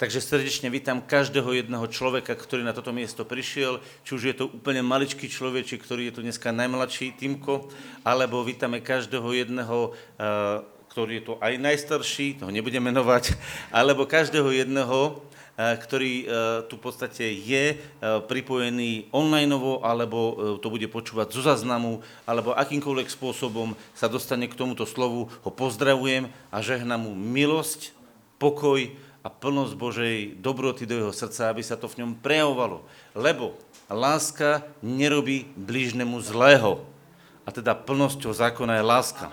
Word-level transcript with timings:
Takže 0.00 0.24
srdečne 0.24 0.72
vítam 0.72 1.04
každého 1.04 1.60
jedného 1.60 1.84
človeka, 1.84 2.32
ktorý 2.32 2.64
na 2.64 2.72
toto 2.72 2.88
miesto 2.88 3.20
prišiel, 3.28 3.84
či 4.00 4.16
už 4.16 4.22
je 4.24 4.34
to 4.40 4.48
úplne 4.48 4.80
maličký 4.80 5.28
človek, 5.28 5.76
ktorý 5.76 6.08
je 6.08 6.14
tu 6.16 6.20
dneska 6.24 6.56
najmladší, 6.56 7.20
Týmko, 7.20 7.68
alebo 8.00 8.40
vítame 8.40 8.80
každého 8.80 9.28
jedného, 9.44 9.92
eh, 9.92 10.64
ktorý 10.88 11.20
je 11.20 11.24
tu 11.28 11.32
aj 11.36 11.52
najstarší, 11.60 12.40
toho 12.40 12.48
nebudem 12.48 12.80
menovať, 12.80 13.36
alebo 13.76 14.08
každého 14.08 14.48
jedného, 14.64 15.20
eh, 15.60 15.76
ktorý 15.76 16.12
eh, 16.24 16.28
tu 16.64 16.80
v 16.80 16.84
podstate 16.88 17.36
je 17.36 17.76
pripojený 18.00 19.12
online, 19.12 19.52
alebo 19.84 20.56
to 20.64 20.72
bude 20.72 20.88
počúvať 20.88 21.28
zo 21.28 21.44
záznamu, 21.44 22.00
alebo 22.24 22.56
akýmkoľvek 22.56 23.12
spôsobom 23.12 23.76
sa 23.92 24.08
dostane 24.08 24.48
k 24.48 24.56
tomuto 24.56 24.88
slovu, 24.88 25.28
ho 25.28 25.50
pozdravujem 25.52 26.32
a 26.48 26.56
žehnám 26.64 27.04
mu 27.04 27.12
milosť, 27.12 27.92
pokoj, 28.40 28.88
a 29.20 29.28
plnosť 29.28 29.74
Božej 29.76 30.16
dobroty 30.40 30.88
do 30.88 30.96
jeho 30.96 31.12
srdca, 31.12 31.52
aby 31.52 31.60
sa 31.60 31.76
to 31.76 31.92
v 31.92 32.04
ňom 32.04 32.16
prejavovalo. 32.24 32.88
Lebo 33.12 33.52
láska 33.92 34.64
nerobí 34.80 35.50
blížnemu 35.58 36.16
zlého. 36.24 36.80
A 37.44 37.52
teda 37.52 37.76
plnosťou 37.76 38.32
zákona 38.32 38.80
je 38.80 38.84
láska. 38.84 39.26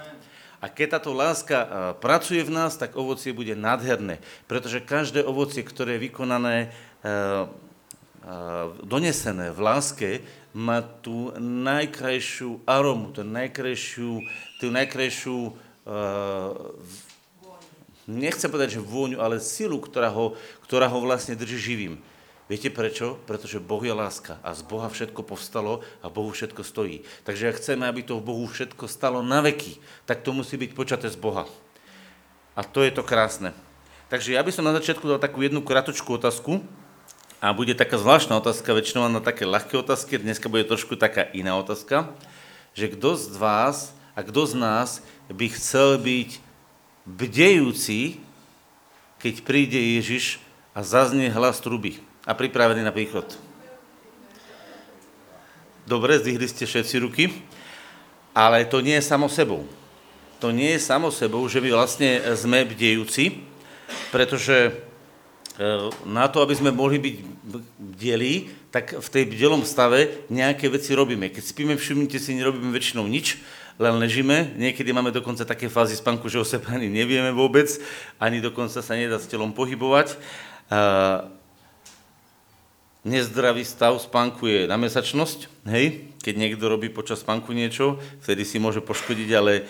A 0.58 0.66
keď 0.68 0.98
táto 0.98 1.14
láska 1.14 1.58
e, 1.62 1.68
pracuje 2.02 2.42
v 2.42 2.50
nás, 2.50 2.74
tak 2.74 2.98
ovocie 2.98 3.30
bude 3.30 3.54
nádherné. 3.54 4.18
Pretože 4.50 4.82
každé 4.82 5.22
ovocie, 5.22 5.62
ktoré 5.62 5.96
je 5.96 6.10
vykonané, 6.10 6.56
e, 6.66 6.68
e, 6.68 7.12
donesené 8.82 9.54
v 9.54 9.60
láske, 9.62 10.10
má 10.58 10.82
tú 10.82 11.30
najkrajšiu 11.38 12.66
aromu, 12.66 13.14
tú 13.14 13.22
najkrajšiu, 13.22 14.26
tú 14.58 14.74
najkrajšiu 14.74 15.54
nechcem 18.08 18.48
povedať, 18.48 18.80
že 18.80 18.88
vôňu, 18.88 19.20
ale 19.20 19.44
silu, 19.44 19.78
ktorá 19.78 20.10
ho, 20.10 20.34
ktorá 20.64 20.88
ho 20.88 21.04
vlastne 21.04 21.36
drží 21.36 21.60
živým. 21.60 22.00
Viete 22.48 22.72
prečo? 22.72 23.20
Pretože 23.28 23.60
Boh 23.60 23.84
je 23.84 23.92
láska 23.92 24.40
a 24.40 24.56
z 24.56 24.64
Boha 24.64 24.88
všetko 24.88 25.20
povstalo 25.20 25.84
a 26.00 26.08
Bohu 26.08 26.32
všetko 26.32 26.64
stojí. 26.64 27.04
Takže 27.28 27.52
ak 27.52 27.60
chceme, 27.60 27.84
aby 27.84 28.08
to 28.08 28.24
v 28.24 28.28
Bohu 28.32 28.48
všetko 28.48 28.88
stalo 28.88 29.20
na 29.20 29.44
veky, 29.44 29.84
tak 30.08 30.24
to 30.24 30.32
musí 30.32 30.56
byť 30.56 30.72
počaté 30.72 31.12
z 31.12 31.20
Boha. 31.20 31.44
A 32.56 32.64
to 32.64 32.88
je 32.88 32.96
to 32.96 33.04
krásne. 33.04 33.52
Takže 34.08 34.32
ja 34.32 34.40
by 34.40 34.52
som 34.56 34.64
na 34.64 34.72
začiatku 34.80 35.04
dal 35.04 35.20
takú 35.20 35.44
jednu 35.44 35.60
kratočku 35.60 36.08
otázku 36.16 36.64
a 37.44 37.52
bude 37.52 37.76
taká 37.76 38.00
zvláštna 38.00 38.40
otázka, 38.40 38.72
väčšinou 38.72 39.12
na 39.12 39.20
také 39.20 39.44
ľahké 39.44 39.76
otázky, 39.76 40.16
dneska 40.16 40.48
bude 40.48 40.64
trošku 40.64 40.96
taká 40.96 41.28
iná 41.36 41.60
otázka, 41.60 42.16
že 42.72 42.88
kto 42.88 43.20
z 43.20 43.36
vás 43.36 43.92
a 44.16 44.24
kto 44.24 44.48
z 44.48 44.56
nás 44.56 45.04
by 45.28 45.52
chcel 45.52 46.00
byť 46.00 46.47
bdejúci, 47.08 48.20
keď 49.24 49.36
príde 49.48 49.80
Ježiš 49.80 50.44
a 50.76 50.84
zaznie 50.84 51.32
hlas 51.32 51.64
truby 51.64 52.04
a 52.28 52.36
pripravený 52.36 52.84
na 52.84 52.92
príchod. 52.92 53.26
Dobre, 55.88 56.20
zdvihli 56.20 56.52
ste 56.52 56.68
všetci 56.68 56.96
ruky, 57.00 57.32
ale 58.36 58.68
to 58.68 58.84
nie 58.84 59.00
je 59.00 59.08
samo 59.08 59.32
sebou. 59.32 59.64
To 60.44 60.52
nie 60.52 60.76
je 60.76 60.84
samo 60.84 61.10
sebou, 61.10 61.48
že 61.48 61.64
my 61.64 61.72
vlastne 61.74 62.20
sme 62.36 62.68
bdejúci, 62.68 63.42
pretože 64.12 64.70
e, 64.70 64.72
na 66.06 66.28
to, 66.28 66.44
aby 66.44 66.54
sme 66.54 66.76
mohli 66.76 67.00
byť 67.00 67.16
bdelí, 67.80 68.52
tak 68.70 69.00
v 69.00 69.08
tej 69.10 69.24
bdelom 69.32 69.64
stave 69.66 70.28
nejaké 70.30 70.70
veci 70.70 70.94
robíme. 70.94 71.32
Keď 71.32 71.42
spíme, 71.42 71.74
všimnite 71.80 72.20
si, 72.20 72.38
nerobíme 72.38 72.70
väčšinou 72.70 73.08
nič, 73.08 73.42
len 73.78 73.96
ležíme. 74.02 74.58
Niekedy 74.58 74.90
máme 74.90 75.14
dokonca 75.14 75.46
také 75.46 75.70
fázy 75.70 75.98
spánku, 75.98 76.26
že 76.30 76.42
o 76.42 76.46
sebe 76.46 76.70
ani 76.74 76.90
nevieme 76.90 77.30
vôbec, 77.30 77.70
ani 78.18 78.42
dokonca 78.42 78.82
sa 78.82 78.94
nedá 78.98 79.22
s 79.22 79.30
telom 79.30 79.54
pohybovať. 79.54 80.18
Nezdravý 83.08 83.64
stav 83.64 83.96
spánku 84.04 84.50
je 84.52 84.60
na 84.68 84.76
mesačnosť, 84.76 85.48
hej? 85.72 86.12
Keď 86.20 86.36
niekto 86.36 86.68
robí 86.68 86.92
počas 86.92 87.24
spánku 87.24 87.56
niečo, 87.56 88.04
vtedy 88.20 88.44
si 88.44 88.60
môže 88.60 88.84
poškodiť, 88.84 89.30
ale 89.32 89.64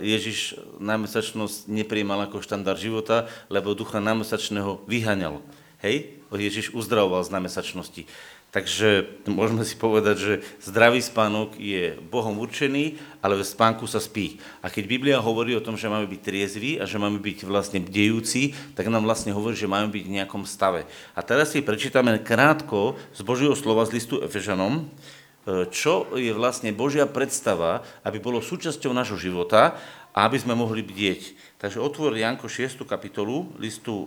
Ježiš 0.00 0.56
na 0.80 0.96
mesačnosť 0.96 1.68
neprijímal 1.68 2.24
ako 2.24 2.40
štandard 2.40 2.80
života, 2.80 3.28
lebo 3.52 3.76
ducha 3.76 4.00
namesačného 4.00 4.80
vyhaňal. 4.88 5.44
Hej? 5.84 6.24
Ježiš 6.32 6.72
uzdravoval 6.72 7.20
z 7.28 7.30
namesačnosti. 7.36 8.08
Takže 8.54 9.18
môžeme 9.26 9.66
si 9.66 9.74
povedať, 9.74 10.14
že 10.14 10.32
zdravý 10.62 11.02
spánok 11.02 11.58
je 11.58 11.98
Bohom 11.98 12.38
určený, 12.38 12.94
ale 13.18 13.34
v 13.34 13.42
spánku 13.42 13.82
sa 13.90 13.98
spí. 13.98 14.38
A 14.62 14.70
keď 14.70 14.84
Biblia 14.86 15.18
hovorí 15.18 15.58
o 15.58 15.64
tom, 15.64 15.74
že 15.74 15.90
máme 15.90 16.06
byť 16.06 16.20
triezví 16.22 16.78
a 16.78 16.86
že 16.86 17.02
máme 17.02 17.18
byť 17.18 17.50
vlastne 17.50 17.82
bdejúci, 17.82 18.54
tak 18.78 18.86
nám 18.86 19.10
vlastne 19.10 19.34
hovorí, 19.34 19.58
že 19.58 19.66
máme 19.66 19.90
byť 19.90 20.04
v 20.06 20.14
nejakom 20.22 20.46
stave. 20.46 20.86
A 21.18 21.20
teraz 21.26 21.50
si 21.50 21.66
prečítame 21.66 22.14
krátko 22.22 22.94
z 23.10 23.26
Božieho 23.26 23.58
slova 23.58 23.82
z 23.90 23.98
listu 23.98 24.22
Efežanom, 24.22 24.86
e, 24.86 25.66
čo 25.74 26.14
je 26.14 26.30
vlastne 26.30 26.70
Božia 26.70 27.10
predstava, 27.10 27.82
aby 28.06 28.22
bolo 28.22 28.38
súčasťou 28.38 28.94
nášho 28.94 29.18
života 29.18 29.82
a 30.14 30.30
aby 30.30 30.38
sme 30.38 30.54
mohli 30.54 30.86
bdieť. 30.86 31.34
Takže 31.58 31.82
otvor 31.82 32.14
Janko 32.14 32.46
6. 32.46 32.86
kapitolu 32.86 33.50
listu 33.58 34.06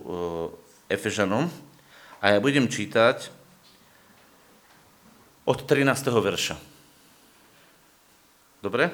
Efežanom 0.88 1.52
a 2.24 2.32
ja 2.32 2.40
budem 2.40 2.64
čítať 2.64 3.37
od 5.48 5.64
13. 5.64 6.12
verša. 6.12 6.60
Dobre? 8.60 8.92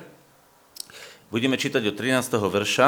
Budeme 1.35 1.59
čítať 1.59 1.83
od 1.91 1.99
13. 1.99 2.31
verša. 2.31 2.87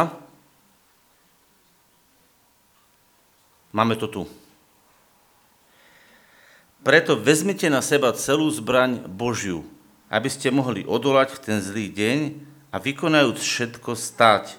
Máme 3.75 3.99
to 3.99 4.06
tu. 4.06 4.22
Preto 6.87 7.19
vezmite 7.19 7.66
na 7.66 7.82
seba 7.82 8.15
celú 8.15 8.47
zbraň 8.55 9.10
Božiu, 9.10 9.66
aby 10.06 10.31
ste 10.31 10.55
mohli 10.55 10.87
odolať 10.87 11.34
v 11.34 11.43
ten 11.43 11.59
zlý 11.59 11.91
deň 11.91 12.19
a 12.71 12.78
vykonajúc 12.78 13.43
všetko 13.43 13.99
stáť. 13.99 14.55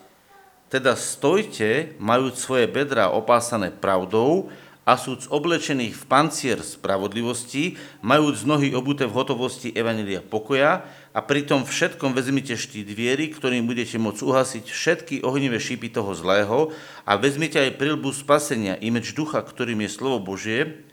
Teda 0.67 1.00
stojte, 1.00 1.96
majúc 1.96 2.35
svoje 2.35 2.67
bedra 2.67 3.07
opásané 3.16 3.72
pravdou 3.72 4.51
a 4.88 4.96
súd 4.96 5.28
oblečených 5.28 6.00
v 6.00 6.03
pancier 6.08 6.64
spravodlivosti, 6.64 7.75
majúc 8.00 8.48
nohy 8.48 8.72
obuté 8.72 9.03
v 9.03 9.20
hotovosti 9.20 9.75
Evanelia 9.75 10.24
pokoja 10.24 10.88
a 11.12 11.20
pritom 11.20 11.68
všetkom 11.68 12.16
vezmite 12.16 12.56
štít 12.56 12.88
viery, 12.96 13.28
ktorým 13.28 13.68
budete 13.68 14.00
môcť 14.00 14.24
uhasiť 14.24 14.66
všetky 14.72 15.16
ohnivé 15.28 15.59
šípy 15.59 15.92
toho 15.92 16.16
zlého 16.16 16.72
a 17.03 17.20
vezmite 17.20 17.59
aj 17.59 17.76
prilbu 17.76 18.16
spasenia, 18.16 18.80
imeč 18.80 19.12
ducha, 19.12 19.44
ktorým 19.44 19.84
je 19.84 19.92
slovo 19.92 20.24
Božie, 20.24 20.88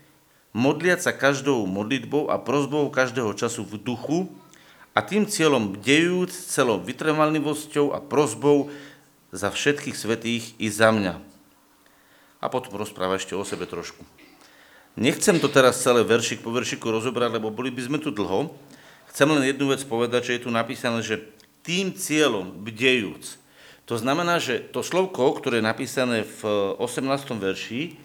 modliať 0.51 1.07
sa 1.07 1.15
každou 1.15 1.63
modlitbou 1.63 2.27
a 2.27 2.35
prozbou 2.35 2.91
každého 2.91 3.31
času 3.31 3.63
v 3.63 3.79
duchu 3.79 4.27
a 4.91 4.99
tým 4.99 5.23
cieľom 5.23 5.71
bdejúc 5.71 6.35
celou 6.35 6.83
vytrvalnivosťou 6.83 7.95
a 7.95 8.03
prozbou 8.03 8.67
za 9.31 9.55
všetkých 9.55 9.95
svetých 9.95 10.51
i 10.59 10.67
za 10.67 10.91
mňa 10.91 11.34
a 12.45 12.53
potom 12.53 12.77
rozpráva 12.77 13.17
ešte 13.17 13.33
o 13.33 13.41
sebe 13.41 13.65
trošku. 13.65 14.05
Nechcem 14.95 15.41
to 15.41 15.49
teraz 15.49 15.81
celé 15.81 16.05
veršik 16.05 16.45
po 16.45 16.53
veršiku 16.53 16.87
rozobrať, 16.93 17.41
lebo 17.41 17.51
boli 17.51 17.73
by 17.73 17.81
sme 17.83 17.97
tu 17.99 18.13
dlho. 18.13 18.53
Chcem 19.11 19.27
len 19.27 19.43
jednu 19.43 19.73
vec 19.73 19.81
povedať, 19.83 20.31
že 20.31 20.33
je 20.37 20.43
tu 20.47 20.49
napísané, 20.53 21.03
že 21.03 21.25
tým 21.65 21.91
cieľom 21.91 22.53
bdejúc. 22.63 23.41
To 23.89 23.97
znamená, 23.97 24.37
že 24.37 24.61
to 24.61 24.85
slovko, 24.85 25.35
ktoré 25.41 25.59
je 25.59 25.69
napísané 25.69 26.17
v 26.23 26.41
18. 26.77 27.05
verši, 27.37 27.97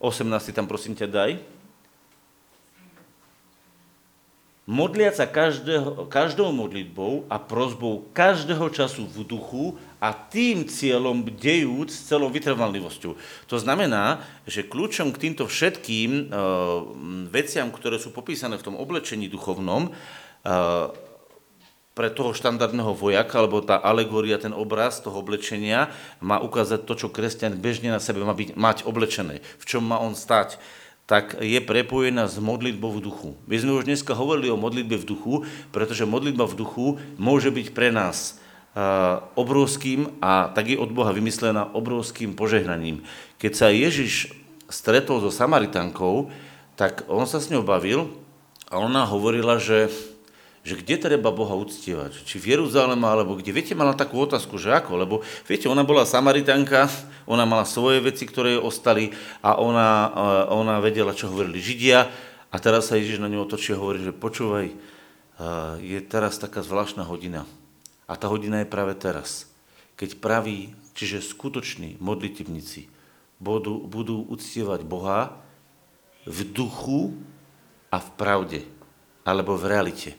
18. 0.00 0.56
tam 0.56 0.64
prosím 0.64 0.96
ťa 0.96 1.08
daj, 1.08 1.30
modliať 4.70 5.14
sa 5.18 5.26
každého, 5.26 6.06
každou 6.06 6.54
modlitbou 6.54 7.26
a 7.26 7.42
prozbou 7.42 8.06
každého 8.14 8.70
času 8.70 9.02
v 9.02 9.26
duchu 9.26 9.64
a 10.00 10.16
tým 10.16 10.64
cieľom 10.64 11.20
bdejúc 11.28 11.92
celou 11.92 12.32
vytrvalivosťou. 12.32 13.12
To 13.52 13.56
znamená, 13.60 14.24
že 14.48 14.64
kľúčom 14.64 15.12
k 15.12 15.28
týmto 15.28 15.44
všetkým 15.44 16.10
uh, 16.10 16.82
veciam, 17.28 17.68
ktoré 17.68 18.00
sú 18.00 18.10
popísané 18.10 18.56
v 18.56 18.64
tom 18.64 18.74
oblečení 18.80 19.28
duchovnom, 19.28 19.92
uh, 19.92 20.88
pre 21.90 22.08
toho 22.08 22.32
štandardného 22.32 22.96
vojaka, 22.96 23.44
alebo 23.44 23.60
tá 23.60 23.76
alegória, 23.76 24.40
ten 24.40 24.56
obraz 24.56 25.04
toho 25.04 25.20
oblečenia 25.20 25.92
má 26.24 26.40
ukázať 26.40 26.88
to, 26.88 26.96
čo 26.96 27.12
kresťan 27.12 27.60
bežne 27.60 27.92
na 27.92 28.00
sebe 28.00 28.24
má 28.24 28.32
byť, 28.32 28.56
mať 28.56 28.88
oblečené, 28.88 29.44
v 29.60 29.64
čom 29.68 29.84
má 29.84 30.00
on 30.00 30.16
stať 30.16 30.56
tak 31.10 31.42
je 31.42 31.58
prepojená 31.58 32.30
s 32.30 32.38
modlitbou 32.38 32.94
v 32.94 33.02
duchu. 33.02 33.30
My 33.50 33.58
sme 33.58 33.74
už 33.74 33.90
dneska 33.90 34.14
hovorili 34.14 34.46
o 34.46 34.54
modlitbe 34.54 34.94
v 34.94 35.08
duchu, 35.10 35.34
pretože 35.74 36.06
modlitba 36.06 36.46
v 36.46 36.54
duchu 36.54 36.86
môže 37.18 37.50
byť 37.50 37.74
pre 37.74 37.90
nás 37.90 38.38
obrovským 39.34 40.22
a 40.22 40.46
tak 40.54 40.70
je 40.70 40.78
od 40.78 40.94
Boha 40.94 41.10
vymyslená 41.10 41.74
obrovským 41.74 42.38
požehnaním. 42.38 43.02
Keď 43.42 43.52
sa 43.52 43.66
Ježiš 43.74 44.30
stretol 44.70 45.18
so 45.18 45.34
Samaritankou, 45.34 46.30
tak 46.78 47.02
on 47.10 47.26
sa 47.26 47.42
s 47.42 47.50
ňou 47.50 47.66
bavil 47.66 48.06
a 48.70 48.78
ona 48.78 49.02
hovorila, 49.10 49.58
že, 49.58 49.90
že 50.62 50.78
kde 50.78 51.02
treba 51.02 51.34
Boha 51.34 51.58
uctievať, 51.58 52.22
či 52.22 52.38
v 52.38 52.54
Jeruzaleme, 52.54 53.02
alebo 53.02 53.34
kde. 53.34 53.50
Viete, 53.50 53.74
mala 53.74 53.98
takú 53.98 54.22
otázku, 54.22 54.54
že 54.54 54.70
ako, 54.70 55.02
lebo 55.02 55.14
viete, 55.50 55.66
ona 55.66 55.82
bola 55.82 56.06
Samaritanka, 56.06 56.86
ona 57.26 57.42
mala 57.42 57.66
svoje 57.66 57.98
veci, 57.98 58.22
ktoré 58.22 58.54
jej 58.54 58.62
ostali 58.62 59.10
a 59.42 59.58
ona, 59.58 60.14
ona 60.46 60.78
vedela, 60.78 61.10
čo 61.10 61.26
hovorili 61.26 61.58
Židia 61.58 62.06
a 62.54 62.56
teraz 62.62 62.86
sa 62.86 62.94
Ježiš 62.94 63.18
na 63.18 63.26
ňu 63.26 63.50
otočí 63.50 63.74
a 63.74 63.82
hovorí, 63.82 63.98
že 63.98 64.14
počúvaj, 64.14 64.70
je 65.82 65.98
teraz 66.06 66.38
taká 66.38 66.62
zvláštna 66.62 67.02
hodina 67.02 67.42
a 68.10 68.18
tá 68.18 68.26
hodina 68.26 68.66
je 68.66 68.66
práve 68.66 68.98
teraz, 68.98 69.46
keď 69.94 70.18
praví, 70.18 70.74
čiže 70.98 71.22
skutoční 71.22 71.94
modlitevníci 72.02 72.90
budú, 73.38 73.86
budú 73.86 74.26
uctievať 74.26 74.82
Boha 74.82 75.38
v 76.26 76.42
duchu 76.50 77.14
a 77.94 78.02
v 78.02 78.08
pravde, 78.18 78.60
alebo 79.22 79.54
v 79.54 79.70
realite. 79.70 80.10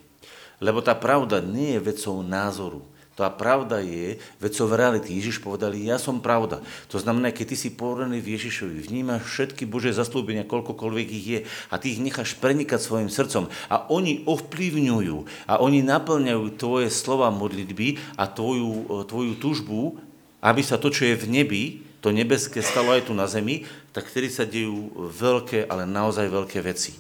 Lebo 0.64 0.80
tá 0.80 0.96
pravda 0.96 1.44
nie 1.44 1.76
je 1.76 1.84
vecou 1.84 2.24
názoru. 2.24 2.88
Tá 3.12 3.28
pravda 3.28 3.84
je 3.84 4.16
vecou 4.40 4.72
reality. 4.72 5.20
Ježiš 5.20 5.44
povedali, 5.44 5.84
ja 5.84 6.00
som 6.00 6.24
pravda. 6.24 6.64
To 6.88 6.96
znamená, 6.96 7.36
keď 7.36 7.52
ty 7.52 7.56
si 7.60 7.70
povorený 7.76 8.24
v 8.24 8.40
Ježišovi, 8.40 8.88
vnímaš 8.88 9.28
všetky 9.28 9.68
Božie 9.68 9.92
zaslúbenia, 9.92 10.48
koľkokoľvek 10.48 11.08
ich 11.12 11.26
je 11.28 11.40
a 11.68 11.76
ty 11.76 11.92
ich 11.92 12.00
necháš 12.00 12.40
prenikať 12.40 12.80
svojim 12.80 13.12
srdcom 13.12 13.52
a 13.68 13.84
oni 13.92 14.24
ovplyvňujú 14.24 15.18
a 15.44 15.60
oni 15.60 15.84
naplňajú 15.84 16.56
tvoje 16.56 16.88
slova 16.88 17.28
modlitby 17.36 18.00
a 18.16 18.32
tvoju, 18.32 19.04
tvoju 19.04 19.34
tužbu, 19.44 20.00
aby 20.40 20.62
sa 20.64 20.80
to, 20.80 20.88
čo 20.88 21.12
je 21.12 21.20
v 21.20 21.26
nebi, 21.28 21.64
to 22.00 22.16
nebeské 22.16 22.64
stalo 22.66 22.96
aj 22.96 23.12
tu 23.12 23.14
na 23.14 23.30
zemi, 23.30 23.68
tak 23.94 24.10
vtedy 24.10 24.28
sa 24.32 24.48
dejú 24.48 24.90
veľké, 25.12 25.70
ale 25.70 25.84
naozaj 25.84 26.32
veľké 26.32 26.64
veci. 26.64 26.98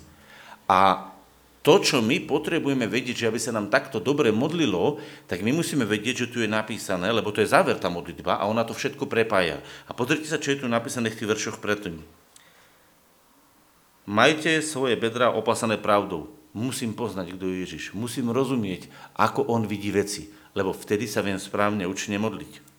A 0.70 1.11
to, 1.62 1.78
čo 1.78 2.02
my 2.02 2.26
potrebujeme 2.26 2.90
vedieť, 2.90 3.26
že 3.26 3.30
aby 3.30 3.38
sa 3.38 3.54
nám 3.54 3.70
takto 3.70 4.02
dobre 4.02 4.34
modlilo, 4.34 4.98
tak 5.30 5.46
my 5.46 5.54
musíme 5.54 5.86
vedieť, 5.86 6.26
že 6.26 6.32
tu 6.34 6.38
je 6.42 6.50
napísané, 6.50 7.14
lebo 7.14 7.30
to 7.30 7.46
je 7.46 7.54
záver 7.54 7.78
tá 7.78 7.86
modlitba 7.86 8.42
a 8.42 8.50
ona 8.50 8.66
to 8.66 8.74
všetko 8.74 9.06
prepája. 9.06 9.62
A 9.86 9.94
pozrite 9.94 10.26
sa, 10.26 10.42
čo 10.42 10.58
je 10.58 10.66
tu 10.66 10.66
napísané 10.66 11.14
v 11.14 11.18
tých 11.22 11.30
veršoch 11.30 11.62
predtým. 11.62 12.02
Majte 14.10 14.58
svoje 14.66 14.98
bedra 14.98 15.30
opasané 15.30 15.78
pravdou. 15.78 16.34
Musím 16.52 16.98
poznať, 16.98 17.38
kto 17.38 17.46
je 17.46 17.56
Ježiš. 17.64 17.84
Musím 17.94 18.34
rozumieť, 18.34 18.90
ako 19.14 19.46
on 19.46 19.70
vidí 19.70 19.94
veci, 19.94 20.34
lebo 20.58 20.74
vtedy 20.74 21.06
sa 21.06 21.22
viem 21.22 21.38
správne 21.38 21.86
učne 21.86 22.18
modliť 22.18 22.71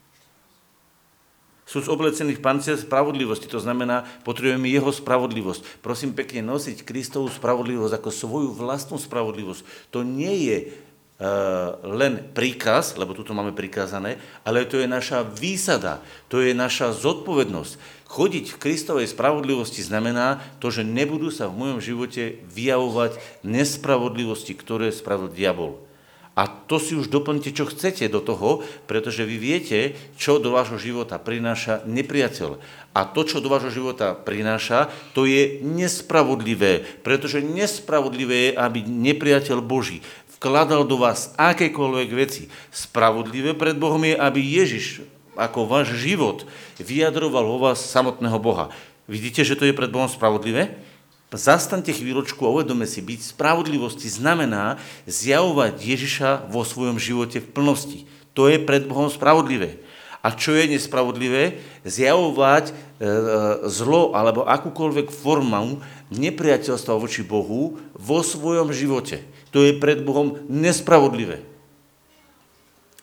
sú 1.73 1.89
oblecení 1.89 2.37
v 2.37 2.45
pancier 2.45 2.77
spravodlivosti, 2.77 3.49
to 3.49 3.57
znamená, 3.57 4.05
potrebujeme 4.29 4.69
jeho 4.69 4.93
spravodlivosť. 4.93 5.81
Prosím 5.81 6.13
pekne, 6.13 6.45
nosiť 6.45 6.85
Kristovú 6.85 7.33
spravodlivosť 7.33 7.97
ako 7.97 8.11
svoju 8.13 8.51
vlastnú 8.53 9.01
spravodlivosť. 9.01 9.89
To 9.95 10.05
nie 10.05 10.53
je 10.53 10.59
uh, 10.69 11.81
len 11.87 12.29
príkaz, 12.37 13.01
lebo 13.01 13.17
tu 13.17 13.25
máme 13.33 13.57
prikázané, 13.57 14.21
ale 14.45 14.69
to 14.69 14.77
je 14.77 14.91
naša 14.91 15.25
výsada, 15.25 16.05
to 16.29 16.45
je 16.45 16.53
naša 16.53 16.93
zodpovednosť. 16.93 18.05
Chodiť 18.13 18.53
v 18.53 18.61
Kristovej 18.61 19.09
spravodlivosti 19.09 19.81
znamená 19.81 20.45
to, 20.61 20.69
že 20.69 20.85
nebudú 20.85 21.33
sa 21.33 21.49
v 21.49 21.57
mojom 21.57 21.81
živote 21.81 22.45
vyjavovať 22.53 23.17
nespravodlivosti, 23.41 24.53
ktoré 24.53 24.93
spravil 24.93 25.33
diabol. 25.33 25.81
A 26.33 26.49
to 26.49 26.81
si 26.81 26.97
už 26.97 27.13
doplňte, 27.13 27.53
čo 27.53 27.69
chcete 27.69 28.09
do 28.09 28.25
toho, 28.25 28.65
pretože 28.89 29.29
vy 29.29 29.37
viete, 29.37 29.93
čo 30.17 30.41
do 30.41 30.57
vášho 30.57 30.81
života 30.81 31.21
prináša 31.21 31.85
nepriateľ. 31.85 32.57
A 32.97 33.05
to, 33.05 33.29
čo 33.29 33.45
do 33.45 33.53
vášho 33.53 33.69
života 33.69 34.17
prináša, 34.17 34.89
to 35.13 35.29
je 35.29 35.61
nespravodlivé, 35.61 36.85
pretože 37.05 37.45
nespravodlivé 37.45 38.37
je, 38.49 38.51
aby 38.57 38.81
nepriateľ 38.81 39.61
Boží 39.61 40.01
vkladal 40.43 40.83
do 40.83 40.99
vás 40.99 41.31
akékoľvek 41.39 42.09
veci. 42.19 42.51
Spravodlivé 42.75 43.55
pred 43.55 43.79
Bohom 43.79 44.03
je, 44.03 44.19
aby 44.19 44.43
Ježiš 44.43 45.07
ako 45.39 45.71
váš 45.71 45.95
život 45.95 46.43
vyjadroval 46.83 47.47
vo 47.47 47.59
vás 47.71 47.79
samotného 47.79 48.43
Boha. 48.43 48.75
Vidíte, 49.07 49.47
že 49.47 49.55
to 49.55 49.63
je 49.63 49.77
pred 49.77 49.87
Bohom 49.87 50.11
spravodlivé? 50.11 50.82
Zastaňte 51.33 51.97
chvíľočku 51.97 52.45
a 52.45 52.53
uvedome 52.53 52.85
si, 52.85 53.01
byť 53.01 53.33
spravodlivosti 53.33 54.05
znamená 54.05 54.77
zjavovať 55.09 55.81
Ježiša 55.81 56.31
vo 56.53 56.61
svojom 56.61 57.01
živote 57.01 57.41
v 57.41 57.49
plnosti. 57.49 58.05
To 58.37 58.53
je 58.53 58.61
pred 58.61 58.85
Bohom 58.85 59.09
spravodlivé. 59.09 59.81
A 60.21 60.31
čo 60.37 60.53
je 60.55 60.69
nespravodlivé? 60.69 61.59
Zjavovať 61.89 62.71
e, 62.71 62.73
e, 62.73 62.77
zlo 63.73 64.13
alebo 64.13 64.47
akúkoľvek 64.47 65.09
formu 65.11 65.83
nepriateľstva 66.13 66.95
voči 67.01 67.25
Bohu 67.25 67.81
vo 67.97 68.19
svojom 68.21 68.71
živote. 68.71 69.25
To 69.51 69.65
je 69.65 69.75
pred 69.81 70.05
Bohom 70.05 70.37
nespravodlivé. 70.47 71.43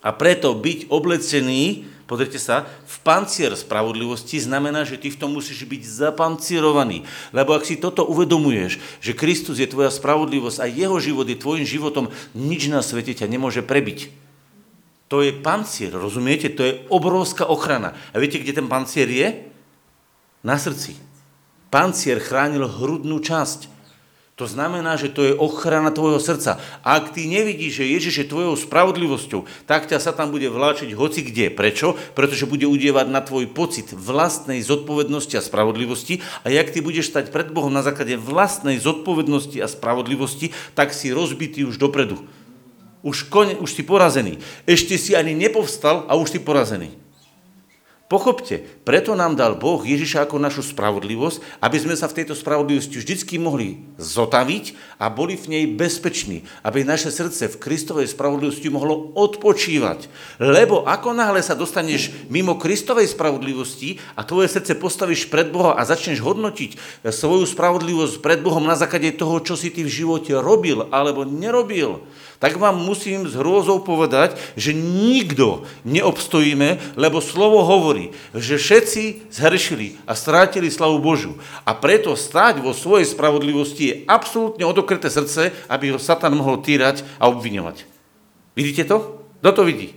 A 0.00 0.16
preto 0.16 0.56
byť 0.56 0.88
oblecený 0.88 1.84
Pozrite 2.10 2.42
sa, 2.42 2.66
v 2.66 2.96
pancier 3.06 3.54
spravodlivosti 3.54 4.42
znamená, 4.42 4.82
že 4.82 4.98
ty 4.98 5.14
v 5.14 5.20
tom 5.22 5.30
musíš 5.30 5.62
byť 5.62 5.78
zapancierovaný. 5.86 7.06
Lebo 7.30 7.54
ak 7.54 7.62
si 7.62 7.78
toto 7.78 8.02
uvedomuješ, 8.02 8.82
že 8.98 9.14
Kristus 9.14 9.62
je 9.62 9.70
tvoja 9.70 9.94
spravodlivosť 9.94 10.58
a 10.58 10.66
jeho 10.66 10.98
život 10.98 11.30
je 11.30 11.38
tvojim 11.38 11.62
životom, 11.62 12.10
nič 12.34 12.66
na 12.66 12.82
svete 12.82 13.14
ťa 13.14 13.30
nemôže 13.30 13.62
prebiť. 13.62 14.10
To 15.06 15.22
je 15.22 15.30
pancier, 15.30 15.94
rozumiete? 15.94 16.50
To 16.50 16.66
je 16.66 16.82
obrovská 16.90 17.46
ochrana. 17.46 17.94
A 18.10 18.18
viete, 18.18 18.42
kde 18.42 18.58
ten 18.58 18.66
pancier 18.66 19.06
je? 19.06 19.46
Na 20.42 20.58
srdci. 20.58 20.98
Pancier 21.70 22.18
chránil 22.18 22.66
hrudnú 22.66 23.22
časť. 23.22 23.70
To 24.40 24.48
znamená, 24.48 24.96
že 24.96 25.12
to 25.12 25.20
je 25.20 25.36
ochrana 25.36 25.92
tvojho 25.92 26.16
srdca. 26.16 26.56
Ak 26.80 27.12
ty 27.12 27.28
nevidíš, 27.28 27.84
že 27.84 27.92
Ježiš 27.92 28.14
je 28.24 28.30
tvojou 28.32 28.56
spravodlivosťou, 28.56 29.44
tak 29.68 29.84
ťa 29.84 30.00
sa 30.00 30.16
tam 30.16 30.32
bude 30.32 30.48
vláčiť 30.48 30.96
hoci 30.96 31.20
kde. 31.20 31.52
Prečo? 31.52 31.92
Pretože 32.16 32.48
bude 32.48 32.64
udievať 32.64 33.12
na 33.12 33.20
tvoj 33.20 33.52
pocit 33.52 33.92
vlastnej 33.92 34.64
zodpovednosti 34.64 35.36
a 35.36 35.44
spravodlivosti 35.44 36.24
a 36.40 36.48
jak 36.48 36.72
ty 36.72 36.80
budeš 36.80 37.12
stať 37.12 37.28
pred 37.28 37.52
Bohom 37.52 37.68
na 37.68 37.84
základe 37.84 38.16
vlastnej 38.16 38.80
zodpovednosti 38.80 39.60
a 39.60 39.68
spravodlivosti, 39.68 40.56
tak 40.72 40.96
si 40.96 41.12
rozbitý 41.12 41.68
už 41.68 41.76
dopredu. 41.76 42.24
Už, 43.04 43.28
kone, 43.28 43.60
už 43.60 43.76
si 43.76 43.84
porazený. 43.84 44.40
Ešte 44.64 44.96
si 44.96 45.12
ani 45.12 45.36
nepovstal 45.36 46.08
a 46.08 46.16
už 46.16 46.32
si 46.32 46.40
porazený. 46.40 46.96
Pochopte, 48.08 48.64
preto 48.90 49.14
nám 49.14 49.38
dal 49.38 49.54
Boh 49.54 49.78
Ježiša 49.86 50.26
ako 50.26 50.42
našu 50.42 50.66
spravodlivosť, 50.66 51.62
aby 51.62 51.78
sme 51.78 51.94
sa 51.94 52.10
v 52.10 52.16
tejto 52.18 52.34
spravodlivosti 52.34 52.98
vždycky 52.98 53.38
mohli 53.38 53.86
zotaviť 54.02 54.98
a 54.98 55.06
boli 55.06 55.38
v 55.38 55.46
nej 55.46 55.64
bezpeční, 55.70 56.42
aby 56.66 56.82
naše 56.82 57.14
srdce 57.14 57.54
v 57.54 57.60
Kristovej 57.62 58.10
spravodlivosti 58.10 58.66
mohlo 58.66 59.14
odpočívať. 59.14 60.10
Lebo 60.42 60.82
ako 60.90 61.14
náhle 61.14 61.38
sa 61.38 61.54
dostaneš 61.54 62.10
mimo 62.34 62.58
Kristovej 62.58 63.06
spravodlivosti 63.14 64.02
a 64.18 64.26
tvoje 64.26 64.50
srdce 64.50 64.74
postavíš 64.74 65.30
pred 65.30 65.54
Boha 65.54 65.78
a 65.78 65.86
začneš 65.86 66.18
hodnotiť 66.18 67.06
svoju 67.14 67.46
spravodlivosť 67.46 68.18
pred 68.18 68.42
Bohom 68.42 68.66
na 68.66 68.74
základe 68.74 69.14
toho, 69.14 69.38
čo 69.38 69.54
si 69.54 69.70
ty 69.70 69.86
v 69.86 69.94
živote 70.02 70.34
robil 70.34 70.90
alebo 70.90 71.22
nerobil, 71.22 72.02
tak 72.40 72.56
vám 72.56 72.80
musím 72.80 73.28
s 73.28 73.36
hrôzou 73.36 73.84
povedať, 73.84 74.34
že 74.56 74.72
nikto 74.72 75.68
neobstojíme, 75.84 76.96
lebo 76.96 77.20
slovo 77.20 77.60
hovorí, 77.60 78.16
že 78.32 78.56
všetci 78.80 79.28
zhrešili 79.28 80.00
a 80.08 80.16
strátili 80.16 80.72
slavu 80.72 81.04
Božiu. 81.04 81.36
A 81.68 81.76
preto 81.76 82.16
stáť 82.16 82.64
vo 82.64 82.72
svojej 82.72 83.12
spravodlivosti 83.12 83.84
je 83.84 83.98
absolútne 84.08 84.64
odokreté 84.64 85.12
srdce, 85.12 85.52
aby 85.68 85.92
ho 85.92 86.00
Satan 86.00 86.32
mohol 86.32 86.64
týrať 86.64 87.04
a 87.20 87.28
obviňovať. 87.28 87.84
Vidíte 88.56 88.88
to? 88.88 89.20
Kto 89.44 89.52
to 89.52 89.62
vidí? 89.68 89.92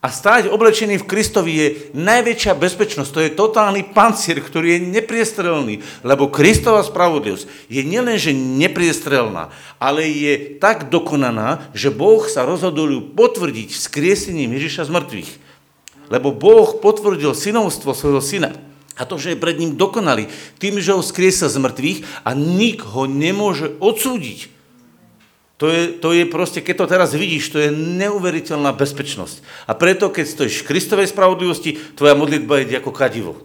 A 0.00 0.08
stáť 0.08 0.48
oblečený 0.48 1.04
v 1.04 1.08
Kristovi 1.12 1.52
je 1.52 1.66
najväčšia 1.92 2.56
bezpečnosť. 2.56 3.12
To 3.12 3.20
je 3.20 3.36
totálny 3.36 3.92
pancier, 3.92 4.40
ktorý 4.40 4.80
je 4.80 4.88
nepriestrelný, 4.96 5.84
lebo 6.00 6.32
Kristova 6.32 6.80
spravodlivosť 6.80 7.44
je 7.68 7.84
nielenže 7.84 8.32
nepriestrelná, 8.32 9.52
ale 9.76 10.08
je 10.08 10.56
tak 10.56 10.88
dokonaná, 10.88 11.68
že 11.76 11.92
Boh 11.92 12.24
sa 12.24 12.48
rozhodol 12.48 12.88
ju 12.88 13.00
potvrdiť 13.12 13.76
skriesením 13.76 14.56
Ježiša 14.56 14.88
z 14.88 14.94
mŕtvych. 14.96 15.49
Lebo 16.10 16.34
Boh 16.34 16.76
potvrdil 16.82 17.32
synovstvo 17.32 17.94
svojho 17.94 18.20
syna. 18.20 18.50
A 18.98 19.08
to, 19.08 19.16
že 19.16 19.32
je 19.32 19.40
pred 19.40 19.56
ním 19.56 19.78
dokonalý, 19.80 20.28
tým, 20.60 20.82
že 20.82 20.92
ho 20.92 21.00
skriesa 21.00 21.48
z 21.48 21.56
mŕtvych 21.56 22.26
a 22.26 22.36
nik 22.36 22.84
ho 22.84 23.08
nemôže 23.08 23.72
odsúdiť. 23.80 24.60
To 25.60 25.68
je, 25.68 25.92
to 26.00 26.16
je 26.16 26.24
proste, 26.24 26.64
keď 26.64 26.74
to 26.84 26.86
teraz 26.88 27.10
vidíš, 27.12 27.52
to 27.52 27.60
je 27.60 27.68
neuveriteľná 27.72 28.72
bezpečnosť. 28.72 29.68
A 29.68 29.76
preto, 29.76 30.08
keď 30.08 30.24
stojíš 30.24 30.64
v 30.64 30.68
Kristovej 30.72 31.12
spravodlivosti, 31.12 31.76
tvoja 31.96 32.16
modlitba 32.16 32.64
je 32.64 32.80
ako 32.80 32.92
kadivo. 32.92 33.36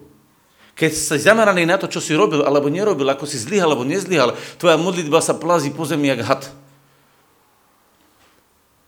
Keď 0.79 0.91
si 0.91 1.19
zameraný 1.19 1.63
na 1.67 1.75
to, 1.79 1.88
čo 1.88 2.03
si 2.03 2.15
robil 2.15 2.43
alebo 2.43 2.72
nerobil, 2.72 3.07
ako 3.07 3.24
si 3.27 3.39
zlyhal 3.39 3.72
alebo 3.72 3.88
nezlyhal, 3.88 4.36
tvoja 4.60 4.75
modlitba 4.75 5.19
sa 5.24 5.36
plazí 5.36 5.72
po 5.72 5.88
zemi 5.88 6.12
jak 6.12 6.24
had. 6.24 6.43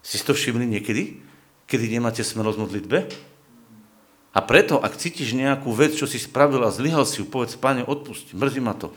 Si 0.04 0.20
to 0.24 0.32
všimli 0.32 0.64
niekedy? 0.64 1.20
Kedy 1.68 2.00
nemáte 2.00 2.24
smelosť 2.24 2.60
modlitbe? 2.60 3.12
A 4.38 4.40
preto, 4.46 4.78
ak 4.78 5.02
cítiš 5.02 5.34
nejakú 5.34 5.74
vec, 5.74 5.98
čo 5.98 6.06
si 6.06 6.22
spravil 6.22 6.62
a 6.62 6.70
zlyhal 6.70 7.10
si 7.10 7.18
ju, 7.18 7.26
povedz, 7.26 7.58
páne, 7.58 7.82
odpusti, 7.82 8.38
mrzí 8.38 8.62
ma 8.62 8.78
to. 8.78 8.94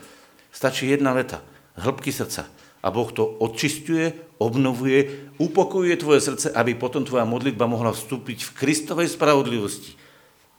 Stačí 0.53 0.85
jedna 0.85 1.17
veta, 1.17 1.41
hĺbky 1.81 2.13
srdca 2.13 2.45
A 2.85 2.93
Boh 2.93 3.09
to 3.09 3.25
odčistuje, 3.25 4.13
obnovuje, 4.37 5.33
upokojuje 5.41 5.95
tvoje 5.97 6.21
srdce, 6.21 6.53
aby 6.53 6.77
potom 6.77 7.01
tvoja 7.01 7.25
modlitba 7.25 7.65
mohla 7.65 7.89
vstúpiť 7.89 8.45
v 8.45 8.53
Kristovej 8.53 9.09
spravodlivosti. 9.09 9.97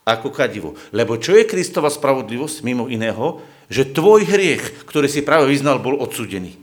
Ako 0.02 0.34
kadivo. 0.34 0.74
Lebo 0.90 1.14
čo 1.14 1.38
je 1.38 1.46
Kristova 1.46 1.86
spravodlivosť, 1.86 2.66
mimo 2.66 2.90
iného? 2.90 3.38
Že 3.70 3.94
tvoj 3.94 4.26
hriech, 4.26 4.82
ktorý 4.82 5.06
si 5.06 5.22
práve 5.22 5.46
vyznal, 5.46 5.78
bol 5.78 5.94
odsudený. 6.02 6.58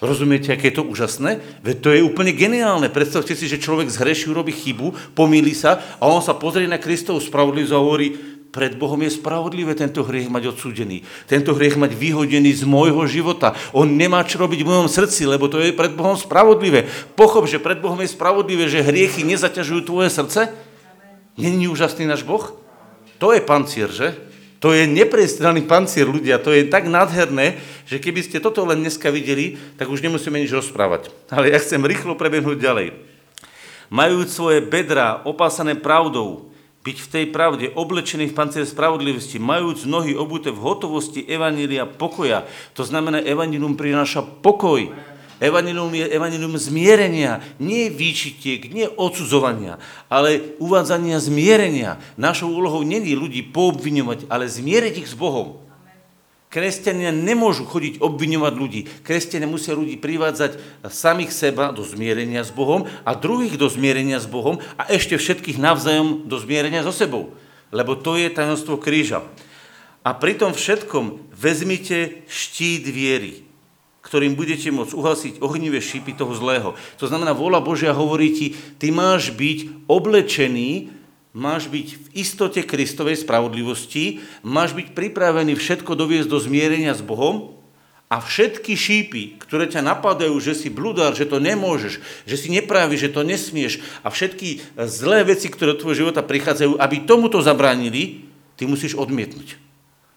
Rozumiete, 0.00 0.56
aké 0.56 0.72
je 0.72 0.80
to 0.80 0.88
úžasné? 0.88 1.44
Veď 1.60 1.76
to 1.84 1.88
je 1.92 2.00
úplne 2.00 2.32
geniálne. 2.32 2.88
Predstavte 2.88 3.36
si, 3.36 3.44
že 3.44 3.60
človek 3.60 3.92
zhreší, 3.92 4.32
urobí 4.32 4.48
chybu, 4.48 5.12
pomýli 5.12 5.52
sa 5.52 5.76
a 6.00 6.08
on 6.08 6.24
sa 6.24 6.32
pozrie 6.32 6.64
na 6.64 6.80
Kristovú 6.80 7.20
spravodlivosť 7.20 7.74
a 7.76 7.84
hovorí, 7.84 8.08
pred 8.50 8.74
Bohom 8.74 8.98
je 8.98 9.14
spravodlivé 9.14 9.78
tento 9.78 10.02
hriech 10.02 10.26
mať 10.26 10.56
odsúdený. 10.56 11.06
Tento 11.30 11.54
hriech 11.54 11.78
mať 11.78 11.94
vyhodený 11.94 12.50
z 12.50 12.66
môjho 12.66 13.06
života. 13.06 13.54
On 13.70 13.86
nemá 13.86 14.26
čo 14.26 14.42
robiť 14.42 14.66
v 14.66 14.70
mojom 14.72 14.88
srdci, 14.90 15.22
lebo 15.28 15.46
to 15.46 15.62
je 15.62 15.70
pred 15.70 15.94
Bohom 15.94 16.18
spravodlivé. 16.18 16.88
Pochop, 17.14 17.46
že 17.46 17.62
pred 17.62 17.78
Bohom 17.78 18.00
je 18.02 18.10
spravodlivé, 18.10 18.66
že 18.66 18.82
hriechy 18.82 19.22
nezaťažujú 19.22 19.86
tvoje 19.86 20.10
srdce. 20.10 20.50
Není 21.38 21.70
úžasný 21.70 22.10
náš 22.10 22.26
Boh? 22.26 22.42
To 23.22 23.30
je 23.30 23.44
pancier, 23.44 23.92
že? 23.92 24.29
To 24.60 24.76
je 24.76 24.84
neprestranný 24.84 25.64
pancier 25.64 26.04
ľudia, 26.04 26.36
to 26.36 26.52
je 26.52 26.68
tak 26.68 26.84
nádherné, 26.84 27.56
že 27.88 27.96
keby 27.96 28.20
ste 28.20 28.44
toto 28.44 28.60
len 28.68 28.84
dneska 28.84 29.08
videli, 29.08 29.56
tak 29.80 29.88
už 29.88 30.04
nemusíme 30.04 30.36
nič 30.36 30.52
rozprávať. 30.52 31.08
Ale 31.32 31.48
ja 31.48 31.56
chcem 31.56 31.80
rýchlo 31.80 32.12
prebehnúť 32.12 32.60
ďalej. 32.60 32.92
Majú 33.88 34.28
svoje 34.28 34.60
bedra 34.60 35.24
opásané 35.24 35.80
pravdou, 35.80 36.52
byť 36.80 36.96
v 36.96 37.10
tej 37.12 37.24
pravde 37.28 37.66
oblečený 37.76 38.32
v 38.32 38.36
pancier 38.36 38.64
spravodlivosti, 38.64 39.36
majúc 39.36 39.84
nohy 39.84 40.16
obuté 40.16 40.48
v 40.48 40.64
hotovosti 40.64 41.20
evanília 41.28 41.84
pokoja. 41.84 42.48
To 42.72 42.88
znamená, 42.88 43.20
evanílium 43.20 43.76
prináša 43.76 44.24
pokoj. 44.24 44.88
Evanílium 45.40 45.88
je 45.96 46.04
evanílium 46.04 46.60
zmierenia, 46.60 47.40
nie 47.56 47.88
výčitiek, 47.88 48.68
nie 48.68 48.84
odsudzovania, 48.84 49.80
ale 50.12 50.52
uvádzania 50.60 51.16
zmierenia. 51.16 51.96
Našou 52.20 52.52
úlohou 52.52 52.84
není 52.84 53.16
ľudí 53.16 53.48
poobviňovať, 53.48 54.28
ale 54.28 54.44
zmieriť 54.52 55.00
ich 55.00 55.08
s 55.08 55.16
Bohom. 55.16 55.64
Kresťania 56.50 57.14
nemôžu 57.14 57.64
chodiť 57.64 58.02
obviňovať 58.02 58.54
ľudí. 58.58 58.80
Kresťania 59.06 59.46
musia 59.46 59.72
ľudí 59.72 59.96
privádzať 59.96 60.82
samých 60.92 61.32
seba 61.32 61.70
do 61.70 61.86
zmierenia 61.86 62.44
s 62.44 62.50
Bohom 62.50 62.90
a 63.06 63.14
druhých 63.16 63.54
do 63.56 63.70
zmierenia 63.70 64.20
s 64.20 64.26
Bohom 64.26 64.60
a 64.76 64.90
ešte 64.92 65.14
všetkých 65.16 65.62
navzájom 65.62 66.28
do 66.28 66.36
zmierenia 66.42 66.84
so 66.84 66.92
sebou. 66.92 67.32
Lebo 67.70 67.96
to 67.96 68.18
je 68.18 68.28
tajomstvo 68.28 68.82
kríža. 68.82 69.24
A 70.02 70.10
pri 70.10 70.36
tom 70.36 70.50
všetkom 70.50 71.32
vezmite 71.32 72.26
štít 72.26 72.82
viery, 72.90 73.46
ktorým 74.10 74.34
budete 74.34 74.74
môcť 74.74 74.90
uhasiť 74.90 75.34
ohnivé 75.38 75.78
šípy 75.78 76.18
toho 76.18 76.34
zlého. 76.34 76.74
To 76.98 77.06
znamená, 77.06 77.30
vola 77.30 77.62
Božia 77.62 77.94
hovorí 77.94 78.34
ti, 78.34 78.58
ty 78.82 78.90
máš 78.90 79.30
byť 79.30 79.86
oblečený 79.86 80.98
máš 81.30 81.70
byť 81.70 81.88
v 81.94 82.06
istote 82.18 82.60
Kristovej 82.66 83.22
spravodlivosti, 83.22 84.18
máš 84.42 84.74
byť 84.74 84.98
pripravený 84.98 85.54
všetko 85.54 85.94
doviesť 85.94 86.26
do 86.26 86.42
zmierenia 86.42 86.90
s 86.90 87.06
Bohom 87.06 87.54
a 88.10 88.18
všetky 88.18 88.74
šípy, 88.74 89.38
ktoré 89.38 89.70
ťa 89.70 89.86
napadajú, 89.86 90.34
že 90.42 90.58
si 90.58 90.66
bludár, 90.66 91.14
že 91.14 91.30
to 91.30 91.38
nemôžeš, 91.38 92.02
že 92.26 92.34
si 92.34 92.50
nepraví, 92.50 92.98
že 92.98 93.14
to 93.14 93.22
nesmieš 93.22 93.78
a 94.02 94.10
všetky 94.10 94.74
zlé 94.90 95.22
veci, 95.22 95.46
ktoré 95.46 95.78
do 95.78 95.86
tvojho 95.86 96.10
života 96.10 96.26
prichádzajú, 96.26 96.82
aby 96.82 97.06
tomuto 97.06 97.38
zabránili, 97.38 98.26
ty 98.58 98.66
musíš 98.66 98.98
odmietnúť. 98.98 99.54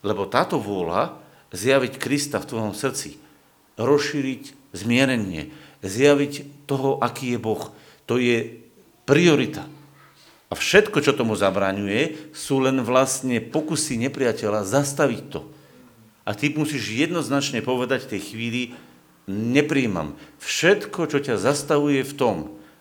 Lebo 0.02 0.26
táto 0.26 0.58
vôľa 0.58 1.22
zjaviť 1.54 2.02
Krista 2.02 2.42
v 2.42 2.50
tvojom 2.50 2.74
srdci, 2.74 3.22
rozšíriť 3.78 4.74
zmierenie, 4.74 5.50
zjaviť 5.82 6.66
toho, 6.66 6.98
aký 7.02 7.36
je 7.36 7.40
Boh, 7.40 7.64
to 8.08 8.18
je 8.20 8.64
priorita. 9.04 9.68
A 10.50 10.54
všetko, 10.54 11.02
čo 11.02 11.18
tomu 11.18 11.34
zabraňuje, 11.34 12.30
sú 12.30 12.62
len 12.62 12.86
vlastne 12.86 13.42
pokusy 13.42 13.98
nepriateľa 14.06 14.70
zastaviť 14.70 15.22
to. 15.34 15.42
A 16.24 16.38
ty 16.38 16.54
musíš 16.54 16.94
jednoznačne 16.94 17.66
povedať 17.66 18.06
v 18.06 18.12
tej 18.16 18.22
chvíli, 18.22 18.62
nepríjmam. 19.28 20.14
Všetko, 20.40 21.10
čo 21.10 21.20
ťa 21.20 21.42
zastavuje 21.42 22.06
v 22.06 22.14
tom, 22.14 22.36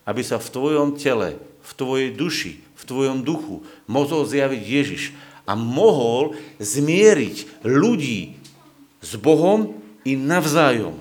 aby 0.05 0.21
sa 0.21 0.37
v 0.37 0.53
tvojom 0.53 0.89
tele, 1.01 1.39
v 1.63 1.73
tvojej 1.73 2.11
duši, 2.13 2.53
v 2.61 2.83
tvojom 2.83 3.23
duchu 3.23 3.63
mohol 3.87 4.27
zjaviť 4.27 4.63
Ježiš 4.63 5.03
a 5.47 5.55
mohol 5.55 6.35
zmieriť 6.59 7.65
ľudí 7.67 8.39
s 9.03 9.13
Bohom 9.19 9.82
i 10.03 10.19
navzájom. 10.19 10.99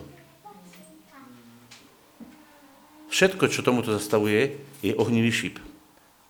Všetko, 3.12 3.52
čo 3.52 3.62
tomuto 3.62 3.92
zastavuje, 3.92 4.56
je 4.82 4.96
ohnivý 4.96 5.30
šíp 5.30 5.56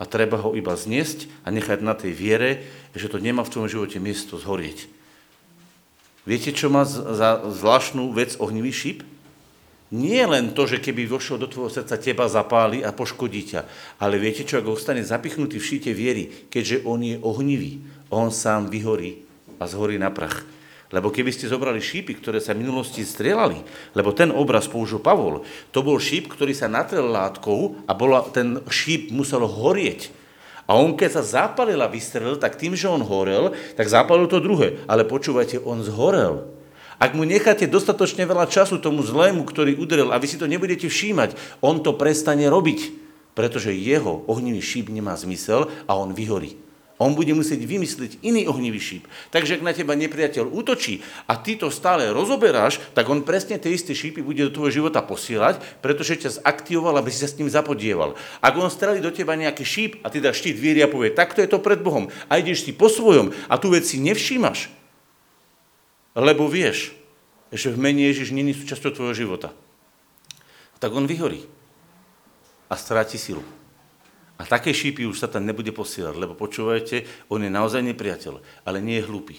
a 0.01 0.03
treba 0.09 0.41
ho 0.41 0.57
iba 0.57 0.73
zniesť 0.73 1.29
a 1.45 1.53
nechať 1.53 1.85
na 1.85 1.93
tej 1.93 2.17
viere, 2.17 2.65
že 2.97 3.05
to 3.05 3.21
nemá 3.21 3.45
v 3.45 3.53
tvojom 3.53 3.69
živote 3.69 4.01
miesto 4.01 4.41
zhorieť. 4.41 4.89
Viete, 6.25 6.49
čo 6.49 6.73
má 6.73 6.89
za 6.89 7.45
zvláštnu 7.45 8.09
vec 8.09 8.33
ohnivý 8.41 8.73
šíp? 8.73 8.99
Nie 9.93 10.25
len 10.25 10.57
to, 10.57 10.65
že 10.65 10.81
keby 10.81 11.05
vošiel 11.05 11.37
do 11.37 11.51
tvojho 11.51 11.69
srdca, 11.69 12.01
teba 12.01 12.25
zapáli 12.25 12.81
a 12.81 12.95
poškodí 12.95 13.53
ťa, 13.53 13.61
ale 14.01 14.17
viete 14.17 14.41
čo, 14.41 14.57
ak 14.57 14.71
ostane 14.71 15.05
zapichnutý 15.05 15.61
v 15.61 15.67
šíte 15.67 15.91
viery, 15.93 16.49
keďže 16.49 16.81
on 16.87 17.03
je 17.05 17.19
ohnivý, 17.21 17.85
on 18.09 18.33
sám 18.33 18.71
vyhorí 18.71 19.21
a 19.61 19.69
zhorí 19.69 20.01
na 20.01 20.09
prach. 20.09 20.47
Lebo 20.91 21.07
keby 21.07 21.31
ste 21.31 21.47
zobrali 21.47 21.79
šípy, 21.79 22.19
ktoré 22.19 22.43
sa 22.43 22.51
v 22.51 22.67
minulosti 22.67 23.07
strieľali, 23.07 23.63
lebo 23.95 24.11
ten 24.11 24.27
obraz 24.27 24.67
použil 24.67 24.99
Pavol, 24.99 25.47
to 25.71 25.79
bol 25.79 25.95
šíp, 25.95 26.27
ktorý 26.27 26.51
sa 26.51 26.67
natrel 26.67 27.07
látkou 27.07 27.87
a 27.87 27.95
bola, 27.95 28.27
ten 28.27 28.59
šíp 28.67 29.09
musel 29.15 29.47
horieť. 29.47 30.11
A 30.67 30.75
on 30.75 30.95
keď 30.95 31.19
sa 31.19 31.23
zapalil 31.23 31.79
a 31.79 31.91
vystrelil, 31.91 32.39
tak 32.39 32.59
tým, 32.59 32.75
že 32.75 32.91
on 32.91 33.03
horel, 33.03 33.55
tak 33.75 33.91
zapalil 33.91 34.27
to 34.27 34.43
druhé. 34.43 34.79
Ale 34.87 35.07
počúvajte, 35.07 35.63
on 35.63 35.83
zhorel. 35.83 36.47
Ak 37.01 37.17
mu 37.17 37.25
necháte 37.25 37.65
dostatočne 37.65 38.29
veľa 38.29 38.45
času 38.45 38.77
tomu 38.77 39.01
zlému, 39.01 39.41
ktorý 39.41 39.73
udrel 39.81 40.13
a 40.13 40.21
vy 40.21 40.27
si 40.29 40.37
to 40.37 40.45
nebudete 40.45 40.85
všímať, 40.85 41.59
on 41.59 41.81
to 41.81 41.97
prestane 41.97 42.45
robiť, 42.45 42.93
pretože 43.33 43.73
jeho 43.73 44.21
ohnivý 44.29 44.61
šíp 44.61 44.93
nemá 44.93 45.17
zmysel 45.17 45.65
a 45.89 45.97
on 45.97 46.13
vyhorí. 46.13 46.70
On 47.01 47.17
bude 47.17 47.33
musieť 47.33 47.65
vymyslieť 47.65 48.21
iný 48.21 48.45
ohnivý 48.45 48.77
šíp. 48.77 49.09
Takže 49.33 49.57
ak 49.57 49.65
na 49.65 49.73
teba 49.73 49.97
nepriateľ 49.97 50.53
útočí 50.53 51.01
a 51.25 51.33
ty 51.33 51.57
to 51.57 51.73
stále 51.73 52.05
rozoberáš, 52.13 52.77
tak 52.93 53.09
on 53.09 53.25
presne 53.25 53.57
tie 53.57 53.73
isté 53.73 53.97
šípy 53.97 54.21
bude 54.21 54.45
do 54.45 54.53
tvojho 54.53 54.85
života 54.85 55.01
posielať, 55.01 55.81
pretože 55.81 56.21
ťa 56.21 56.45
zaktivoval, 56.45 57.01
aby 57.01 57.09
si 57.09 57.25
sa 57.25 57.33
s 57.33 57.41
ním 57.41 57.49
zapodieval. 57.49 58.13
Ak 58.37 58.53
on 58.53 58.69
strelí 58.69 59.01
do 59.01 59.09
teba 59.09 59.33
nejaký 59.33 59.65
šíp 59.65 59.91
a 60.05 60.13
ty 60.13 60.21
dáš 60.21 60.45
štít 60.45 60.61
viery 60.61 60.85
a 60.85 60.91
povie, 60.93 61.09
takto 61.09 61.41
je 61.41 61.49
to 61.49 61.57
pred 61.57 61.81
Bohom 61.81 62.13
a 62.29 62.37
ideš 62.37 62.69
si 62.69 62.71
po 62.77 62.85
svojom 62.85 63.33
a 63.49 63.57
tú 63.57 63.73
vec 63.73 63.81
si 63.81 63.97
nevšímaš, 63.97 64.69
lebo 66.13 66.45
vieš, 66.45 66.93
že 67.49 67.73
v 67.73 67.81
mene 67.81 68.05
Ježiš 68.13 68.29
není 68.29 68.53
súčasťou 68.53 68.93
tvojho 68.93 69.17
života, 69.17 69.49
tak 70.77 70.93
on 70.93 71.09
vyhorí 71.09 71.49
a 72.69 72.77
stráti 72.77 73.17
silu. 73.17 73.41
A 74.41 74.49
také 74.49 74.73
šípy 74.73 75.05
už 75.05 75.21
sa 75.21 75.29
tam 75.29 75.45
nebude 75.45 75.69
posielať, 75.69 76.17
lebo 76.17 76.33
počúvajte, 76.33 77.29
on 77.29 77.45
je 77.45 77.51
naozaj 77.53 77.85
nepriateľ, 77.93 78.41
ale 78.65 78.81
nie 78.81 78.97
je 78.97 79.05
hlúpy. 79.05 79.37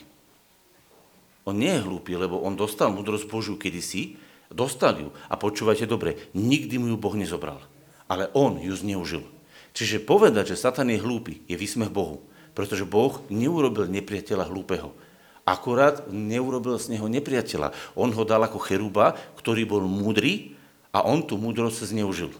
On 1.42 1.58
nie 1.58 1.74
je 1.74 1.82
hlúpy, 1.82 2.14
lebo 2.14 2.38
on 2.38 2.54
dostal 2.54 2.94
múdrosť 2.94 3.26
Božiu 3.26 3.58
kedysi, 3.58 4.14
dostal 4.46 4.94
ju 5.02 5.10
a 5.26 5.34
počúvajte 5.34 5.90
dobre, 5.90 6.30
nikdy 6.38 6.78
mu 6.78 6.94
ju 6.94 6.96
Boh 7.02 7.18
nezobral, 7.18 7.58
ale 8.06 8.30
on 8.30 8.62
ju 8.62 8.70
zneužil. 8.70 9.26
Čiže 9.74 10.06
povedať, 10.06 10.54
že 10.54 10.60
Satan 10.62 10.86
je 10.94 11.02
hlúpy, 11.02 11.42
je 11.50 11.58
výsmech 11.58 11.90
Bohu, 11.90 12.22
pretože 12.54 12.86
Boh 12.86 13.18
neurobil 13.26 13.90
nepriateľa 13.90 14.54
hlúpeho. 14.54 14.94
Akurát 15.42 16.06
neurobil 16.14 16.78
z 16.78 16.94
neho 16.94 17.10
nepriateľa. 17.10 17.74
On 17.98 18.06
ho 18.06 18.22
dal 18.22 18.46
ako 18.46 18.62
cheruba, 18.62 19.18
ktorý 19.34 19.66
bol 19.66 19.82
múdry 19.82 20.54
a 20.94 21.02
on 21.02 21.26
tú 21.26 21.34
múdrosť 21.34 21.90
zneužil. 21.90 22.30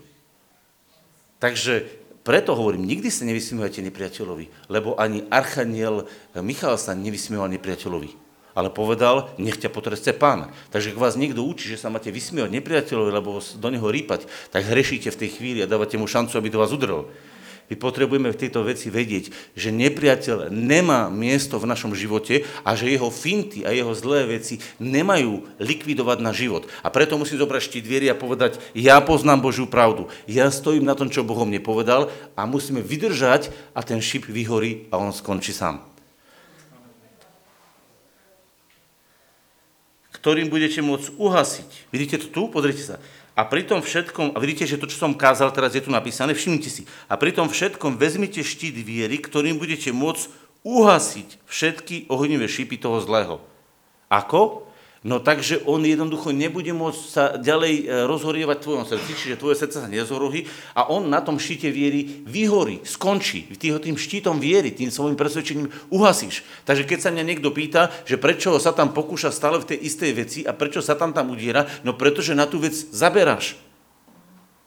Takže 1.43 2.02
preto 2.23 2.55
hovorím, 2.55 2.87
nikdy 2.87 3.11
sa 3.11 3.27
nevysmievajte 3.27 3.83
nepriateľovi, 3.83 4.71
lebo 4.71 4.95
ani 4.95 5.27
archaniel 5.27 6.07
Michal 6.39 6.79
sa 6.79 6.95
nevysmieval 6.95 7.51
nepriateľovi, 7.51 8.11
ale 8.55 8.71
povedal, 8.71 9.35
nech 9.43 9.59
ťa 9.59 9.75
potreste 9.75 10.15
pán. 10.15 10.55
Takže 10.71 10.95
ak 10.95 11.03
vás 11.03 11.19
niekto 11.19 11.43
učí, 11.43 11.67
že 11.75 11.83
sa 11.83 11.91
máte 11.91 12.15
vysmievať 12.15 12.55
nepriateľovi, 12.55 13.11
lebo 13.11 13.43
do 13.43 13.69
neho 13.75 13.89
rýpať, 13.91 14.31
tak 14.55 14.71
hrešíte 14.71 15.11
v 15.11 15.21
tej 15.27 15.31
chvíli 15.35 15.59
a 15.65 15.71
dávate 15.71 15.99
mu 15.99 16.07
šancu, 16.07 16.39
aby 16.39 16.49
do 16.53 16.63
vás 16.63 16.71
udrel. 16.71 17.11
My 17.73 17.81
potrebujeme 17.81 18.29
v 18.29 18.37
tejto 18.37 18.69
veci 18.69 18.93
vedieť, 18.93 19.33
že 19.57 19.73
nepriateľ 19.73 20.53
nemá 20.53 21.09
miesto 21.09 21.57
v 21.57 21.65
našom 21.65 21.97
živote 21.97 22.45
a 22.69 22.77
že 22.77 22.93
jeho 22.93 23.09
finty 23.09 23.65
a 23.65 23.73
jeho 23.73 23.97
zlé 23.97 24.29
veci 24.29 24.61
nemajú 24.77 25.57
likvidovať 25.57 26.19
na 26.21 26.37
život. 26.37 26.69
A 26.85 26.93
preto 26.93 27.17
musím 27.17 27.41
zobrať 27.41 27.73
štít 27.73 27.89
viery 27.89 28.13
a 28.13 28.21
povedať, 28.21 28.61
ja 28.77 29.01
poznám 29.01 29.49
Božiu 29.49 29.65
pravdu, 29.65 30.13
ja 30.29 30.53
stojím 30.53 30.85
na 30.85 30.93
tom, 30.93 31.09
čo 31.09 31.25
Bohom 31.25 31.49
mne 31.49 31.65
povedal 31.65 32.13
a 32.37 32.45
musíme 32.45 32.85
vydržať 32.85 33.49
a 33.73 33.81
ten 33.81 34.05
šip 34.05 34.29
vyhorí 34.29 34.93
a 34.93 35.01
on 35.01 35.09
skončí 35.09 35.57
sám. 35.57 35.89
ktorým 40.23 40.55
budete 40.55 40.79
môcť 40.87 41.19
uhasiť. 41.19 41.91
Vidíte 41.91 42.23
to 42.23 42.27
tu? 42.31 42.43
Pozrite 42.47 42.79
sa. 42.79 43.03
A 43.33 43.49
pri 43.49 43.65
tom 43.65 43.81
všetkom, 43.81 44.37
a 44.37 44.39
vidíte, 44.41 44.69
že 44.69 44.77
to, 44.77 44.85
čo 44.85 45.01
som 45.01 45.17
kázal, 45.17 45.49
teraz 45.57 45.73
je 45.73 45.81
tu 45.81 45.89
napísané, 45.89 46.37
všimnite 46.37 46.69
si. 46.69 46.83
A 47.09 47.17
pri 47.17 47.33
tom 47.33 47.49
všetkom 47.49 47.97
vezmite 47.97 48.45
štít 48.45 48.77
viery, 48.77 49.17
ktorým 49.17 49.57
budete 49.57 49.89
môcť 49.89 50.29
uhasiť 50.63 51.29
všetky 51.49 52.13
ohnivé 52.13 52.45
šípy 52.45 52.77
toho 52.77 53.01
zlého. 53.01 53.41
Ako? 54.13 54.69
No 55.03 55.19
takže 55.19 55.59
on 55.67 55.83
jednoducho 55.83 56.31
nebude 56.31 56.71
môcť 56.71 57.03
sa 57.11 57.35
ďalej 57.35 57.75
e, 57.75 57.85
rozhorievať 58.07 58.57
v 58.63 58.65
tvojom 58.71 58.85
srdci, 58.87 59.11
čiže 59.19 59.35
tvoje 59.35 59.59
srdce 59.59 59.83
sa 59.83 59.91
nezhorohí 59.91 60.47
a 60.79 60.87
on 60.95 61.11
na 61.11 61.19
tom 61.19 61.43
štíte 61.43 61.75
viery 61.75 62.23
vyhorí, 62.23 62.87
skončí. 62.87 63.51
Ty 63.59 63.75
ho 63.75 63.79
tým 63.83 63.99
štítom 63.99 64.39
viery, 64.39 64.71
tým 64.71 64.95
svojim 64.95 65.19
presvedčením 65.19 65.75
uhasíš. 65.91 66.47
Takže 66.63 66.87
keď 66.87 66.99
sa 67.03 67.11
mňa 67.11 67.35
niekto 67.35 67.51
pýta, 67.51 67.91
že 68.07 68.15
prečo 68.15 68.55
sa 68.63 68.71
tam 68.71 68.95
pokúša 68.95 69.35
stále 69.35 69.59
v 69.59 69.75
tej 69.75 69.79
istej 69.83 70.11
veci 70.15 70.41
a 70.47 70.55
prečo 70.55 70.79
sa 70.79 70.95
tam 70.95 71.11
tam 71.11 71.35
udiera, 71.35 71.67
no 71.83 71.99
pretože 71.99 72.39
na 72.39 72.47
tú 72.47 72.63
vec 72.63 72.79
zaberáš. 72.95 73.59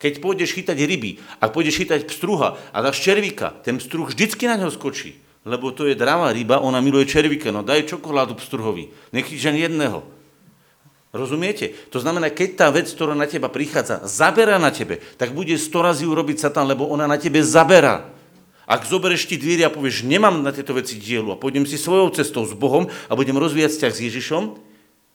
Keď 0.03 0.19
pôjdeš 0.19 0.51
chytať 0.51 0.75
ryby, 0.75 1.23
ak 1.39 1.55
pôjdeš 1.55 1.79
chytať 1.79 2.11
pstruha 2.11 2.59
a 2.75 2.77
dáš 2.83 2.99
červíka, 2.99 3.55
ten 3.63 3.79
pstruh 3.79 4.11
vždycky 4.11 4.51
na 4.51 4.59
ňo 4.59 4.67
skočí. 4.67 5.15
Lebo 5.47 5.71
to 5.71 5.87
je 5.87 5.95
dravá 5.95 6.35
ryba, 6.35 6.59
ona 6.59 6.83
miluje 6.83 7.07
červíka, 7.07 7.55
no 7.55 7.63
daj 7.63 7.87
čokoládu 7.87 8.35
pstruhovi, 8.35 8.91
nechytíš 9.15 9.47
ani 9.47 9.63
jedného. 9.71 10.14
Rozumiete? 11.15 11.71
To 11.95 12.03
znamená, 12.03 12.27
keď 12.27 12.49
tá 12.59 12.67
vec, 12.67 12.91
ktorá 12.91 13.15
na 13.15 13.23
teba 13.23 13.47
prichádza, 13.47 14.03
zabera 14.03 14.59
na 14.59 14.67
tebe, 14.67 14.99
tak 15.15 15.31
bude 15.31 15.55
sto 15.55 15.79
razy 15.79 16.03
urobiť 16.03 16.43
Satan, 16.43 16.67
lebo 16.67 16.91
ona 16.91 17.07
na 17.07 17.15
tebe 17.15 17.39
zabera. 17.39 18.11
Ak 18.67 18.83
zoberieš 18.83 19.31
ti 19.31 19.39
dvíry 19.39 19.63
a 19.63 19.71
povieš, 19.71 20.03
nemám 20.03 20.43
na 20.43 20.51
tieto 20.51 20.75
veci 20.75 20.99
dielu 20.99 21.31
a 21.31 21.39
pôjdem 21.39 21.63
si 21.63 21.79
svojou 21.79 22.11
cestou 22.11 22.43
s 22.43 22.51
Bohom 22.51 22.91
a 23.07 23.13
budem 23.15 23.39
rozvíjať 23.39 23.71
vzťah 23.71 23.93
s 23.95 24.03
Ježišom, 24.11 24.43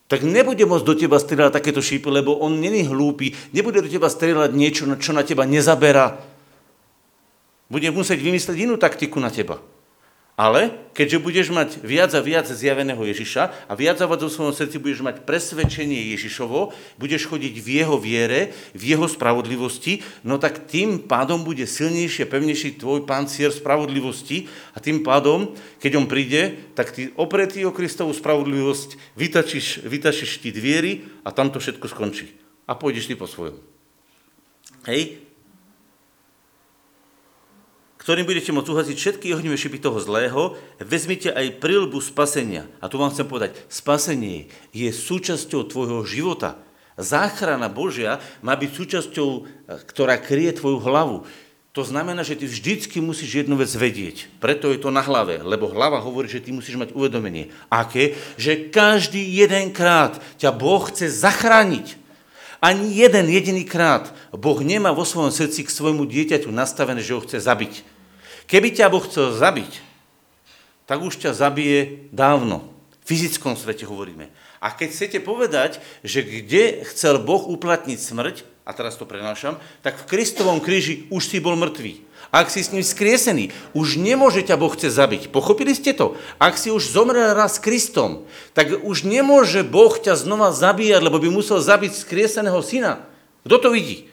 tak 0.08 0.24
nebude 0.24 0.64
môcť 0.64 0.86
do 0.88 0.94
teba 0.96 1.20
strieľať 1.20 1.60
takéto 1.60 1.84
šípy, 1.84 2.08
lebo 2.08 2.34
on 2.40 2.58
není 2.58 2.82
hlúpy, 2.88 3.36
nebude 3.52 3.84
do 3.84 3.90
teba 3.92 4.08
strieľať 4.08 4.56
niečo, 4.56 4.88
čo 4.96 5.12
na 5.12 5.22
teba 5.22 5.44
nezaberá. 5.44 6.16
Bude 7.68 7.92
musieť 7.92 8.18
vymyslieť 8.18 8.56
inú 8.66 8.80
taktiku 8.80 9.20
na 9.20 9.30
teba. 9.30 9.62
Ale 10.40 10.72
keďže 10.96 11.20
budeš 11.20 11.48
mať 11.52 11.84
viac 11.84 12.16
a 12.16 12.24
viac 12.24 12.48
zjaveného 12.48 13.04
Ježiša 13.04 13.68
a 13.68 13.72
viac 13.76 14.00
a 14.00 14.08
viac 14.08 14.24
vo 14.24 14.32
svojom 14.32 14.56
srdci 14.56 14.80
budeš 14.80 15.04
mať 15.04 15.28
presvedčenie 15.28 16.16
Ježišovo, 16.16 16.72
budeš 16.96 17.28
chodiť 17.28 17.60
v 17.60 17.68
jeho 17.68 18.00
viere, 18.00 18.56
v 18.72 18.96
jeho 18.96 19.04
spravodlivosti, 19.04 20.00
no 20.24 20.40
tak 20.40 20.64
tým 20.64 21.04
pádom 21.04 21.44
bude 21.44 21.68
silnejšie, 21.68 22.24
pevnejší 22.24 22.80
tvoj 22.80 23.04
pancier 23.04 23.52
spravodlivosti 23.52 24.48
a 24.72 24.80
tým 24.80 25.04
pádom, 25.04 25.52
keď 25.76 26.00
on 26.00 26.08
príde, 26.08 26.72
tak 26.72 26.96
ty 26.96 27.12
opretý 27.20 27.68
o 27.68 27.76
Kristovú 27.76 28.16
spravodlivosť 28.16 29.20
vytačíš, 29.20 29.84
vytačíš 29.84 30.40
štít 30.40 30.56
viery 30.56 31.04
a 31.20 31.36
tam 31.36 31.52
to 31.52 31.60
všetko 31.60 31.84
skončí. 31.84 32.32
A 32.64 32.72
pôjdeš 32.72 33.12
ty 33.12 33.14
po 33.18 33.28
svojom. 33.28 33.60
Hej? 34.88 35.20
Ktorým 38.10 38.26
budete 38.26 38.50
môcť 38.50 38.74
uhasiť 38.74 38.96
všetky 38.98 39.26
ohnivé 39.38 39.54
šipy 39.54 39.78
toho 39.78 40.02
zlého, 40.02 40.58
vezmite 40.82 41.30
aj 41.30 41.62
prilbu 41.62 42.02
spasenia. 42.02 42.66
A 42.82 42.90
tu 42.90 42.98
vám 42.98 43.14
chcem 43.14 43.22
povedať, 43.22 43.54
spasenie 43.70 44.50
je 44.74 44.90
súčasťou 44.90 45.70
tvojho 45.70 46.02
života. 46.02 46.58
Záchrana 46.98 47.70
Božia 47.70 48.18
má 48.42 48.58
byť 48.58 48.70
súčasťou, 48.74 49.28
e, 49.30 49.40
ktorá 49.86 50.18
kryje 50.18 50.58
tvoju 50.58 50.82
hlavu. 50.82 51.22
To 51.70 51.86
znamená, 51.86 52.26
že 52.26 52.34
ty 52.34 52.50
vždycky 52.50 52.98
musíš 52.98 53.46
jednu 53.46 53.54
vec 53.54 53.70
vedieť. 53.70 54.26
Preto 54.42 54.74
je 54.74 54.82
to 54.82 54.90
na 54.90 55.06
hlave, 55.06 55.38
lebo 55.46 55.70
hlava 55.70 56.02
hovorí, 56.02 56.26
že 56.26 56.42
ty 56.42 56.50
musíš 56.50 56.82
mať 56.82 56.90
uvedomenie. 56.98 57.54
Aké? 57.70 58.18
Že 58.34 58.74
každý 58.74 59.22
jeden 59.22 59.70
krát 59.70 60.18
ťa 60.34 60.50
Boh 60.50 60.82
chce 60.82 61.14
zachrániť. 61.14 61.94
Ani 62.58 62.90
jeden 62.90 63.30
jediný 63.30 63.62
krát 63.62 64.10
Boh 64.34 64.58
nemá 64.66 64.90
vo 64.90 65.06
svojom 65.06 65.30
srdci 65.30 65.62
k 65.62 65.70
svojmu 65.70 66.10
dieťaťu 66.10 66.50
nastavené, 66.50 67.06
že 67.06 67.14
ho 67.14 67.22
chce 67.22 67.38
zabiť. 67.38 67.89
Keby 68.50 68.74
ťa 68.74 68.90
Boh 68.90 69.06
chcel 69.06 69.30
zabiť, 69.30 69.78
tak 70.90 71.06
už 71.06 71.22
ťa 71.22 71.38
zabije 71.38 72.10
dávno. 72.10 72.66
V 73.06 73.14
fyzickom 73.14 73.54
svete 73.54 73.86
hovoríme. 73.86 74.26
A 74.58 74.74
keď 74.74 74.88
chcete 74.90 75.18
povedať, 75.22 75.78
že 76.02 76.26
kde 76.26 76.82
chcel 76.90 77.22
Boh 77.22 77.46
uplatniť 77.46 77.98
smrť, 78.02 78.36
a 78.66 78.74
teraz 78.74 78.94
to 78.94 79.08
prenášam, 79.08 79.58
tak 79.82 79.98
v 79.98 80.06
Kristovom 80.06 80.62
kríži 80.62 81.06
už 81.10 81.26
si 81.26 81.38
bol 81.42 81.58
mŕtvý. 81.58 82.06
Ak 82.30 82.52
si 82.52 82.62
s 82.62 82.70
ním 82.70 82.86
skriesený, 82.86 83.50
už 83.74 83.98
nemôže 83.98 84.46
ťa 84.46 84.54
Boh 84.54 84.70
chce 84.70 84.94
zabiť. 84.94 85.34
Pochopili 85.34 85.74
ste 85.74 85.90
to? 85.90 86.14
Ak 86.38 86.54
si 86.54 86.70
už 86.70 86.86
zomrel 86.86 87.34
raz 87.34 87.58
s 87.58 87.64
Kristom, 87.64 88.28
tak 88.54 88.70
už 88.70 89.02
nemôže 89.02 89.66
Boh 89.66 89.90
ťa 89.90 90.14
znova 90.14 90.54
zabíjať, 90.54 91.02
lebo 91.02 91.18
by 91.18 91.26
musel 91.34 91.58
zabiť 91.58 91.90
skrieseného 91.98 92.62
syna. 92.62 93.02
Kto 93.42 93.56
to 93.58 93.68
vidí? 93.74 94.06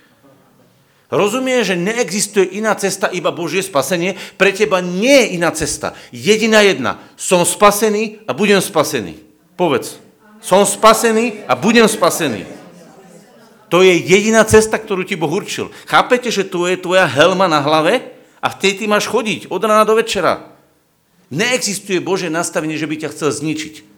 Rozumie, 1.07 1.63
že 1.63 1.79
neexistuje 1.79 2.59
iná 2.59 2.75
cesta, 2.75 3.07
iba 3.07 3.31
Božie 3.31 3.63
spasenie. 3.63 4.19
Pre 4.35 4.51
teba 4.51 4.83
nie 4.83 5.23
je 5.23 5.27
iná 5.39 5.55
cesta. 5.55 5.95
Jediná 6.11 6.59
jedna. 6.59 6.99
Som 7.15 7.47
spasený 7.47 8.27
a 8.27 8.35
budem 8.35 8.59
spasený. 8.59 9.15
Povedz. 9.55 10.03
Som 10.43 10.67
spasený 10.67 11.47
a 11.47 11.55
budem 11.55 11.87
spasený. 11.87 12.43
To 13.71 13.83
je 13.83 13.99
jediná 13.99 14.43
cesta, 14.47 14.79
ktorú 14.79 15.07
ti 15.07 15.15
Boh 15.15 15.31
určil. 15.31 15.71
Chápete, 15.87 16.31
že 16.31 16.47
to 16.47 16.67
je 16.67 16.79
tvoja 16.79 17.07
helma 17.07 17.47
na 17.47 17.59
hlave 17.63 18.15
a 18.43 18.47
v 18.51 18.59
tej 18.59 18.79
ty 18.79 18.83
máš 18.87 19.07
chodiť 19.07 19.51
od 19.51 19.59
rána 19.63 19.83
do 19.83 19.95
večera. 19.95 20.55
Neexistuje 21.31 21.99
Bože 21.99 22.31
nastavenie, 22.31 22.79
že 22.79 22.87
by 22.87 22.95
ťa 23.03 23.11
chcel 23.11 23.31
zničiť. 23.31 23.96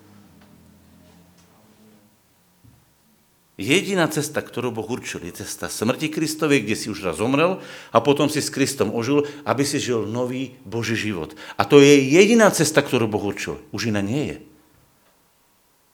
Jediná 3.59 4.07
cesta, 4.07 4.39
ktorú 4.39 4.71
Boh 4.71 4.87
určil, 4.87 5.19
je 5.27 5.43
cesta 5.43 5.67
smrti 5.67 6.07
Kristovej, 6.07 6.63
kde 6.63 6.79
si 6.79 6.87
už 6.87 7.03
raz 7.03 7.19
zomrel 7.19 7.59
a 7.91 7.99
potom 7.99 8.31
si 8.31 8.39
s 8.39 8.47
Kristom 8.47 8.95
ožil, 8.95 9.27
aby 9.43 9.67
si 9.67 9.83
žil 9.83 10.07
nový 10.07 10.55
Boží 10.63 10.95
život. 10.95 11.35
A 11.59 11.67
to 11.67 11.83
je 11.83 11.99
jediná 11.99 12.47
cesta, 12.55 12.79
ktorú 12.79 13.11
Boh 13.11 13.19
určil. 13.19 13.59
Už 13.75 13.91
iná 13.91 13.99
nie 13.99 14.31
je. 14.31 14.37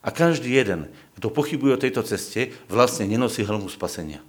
A 0.06 0.14
každý 0.14 0.54
jeden, 0.54 0.94
kto 1.18 1.34
pochybuje 1.34 1.74
o 1.74 1.82
tejto 1.82 2.06
ceste, 2.06 2.54
vlastne 2.70 3.10
nenosí 3.10 3.42
helmu 3.42 3.74
spasenia. 3.74 4.22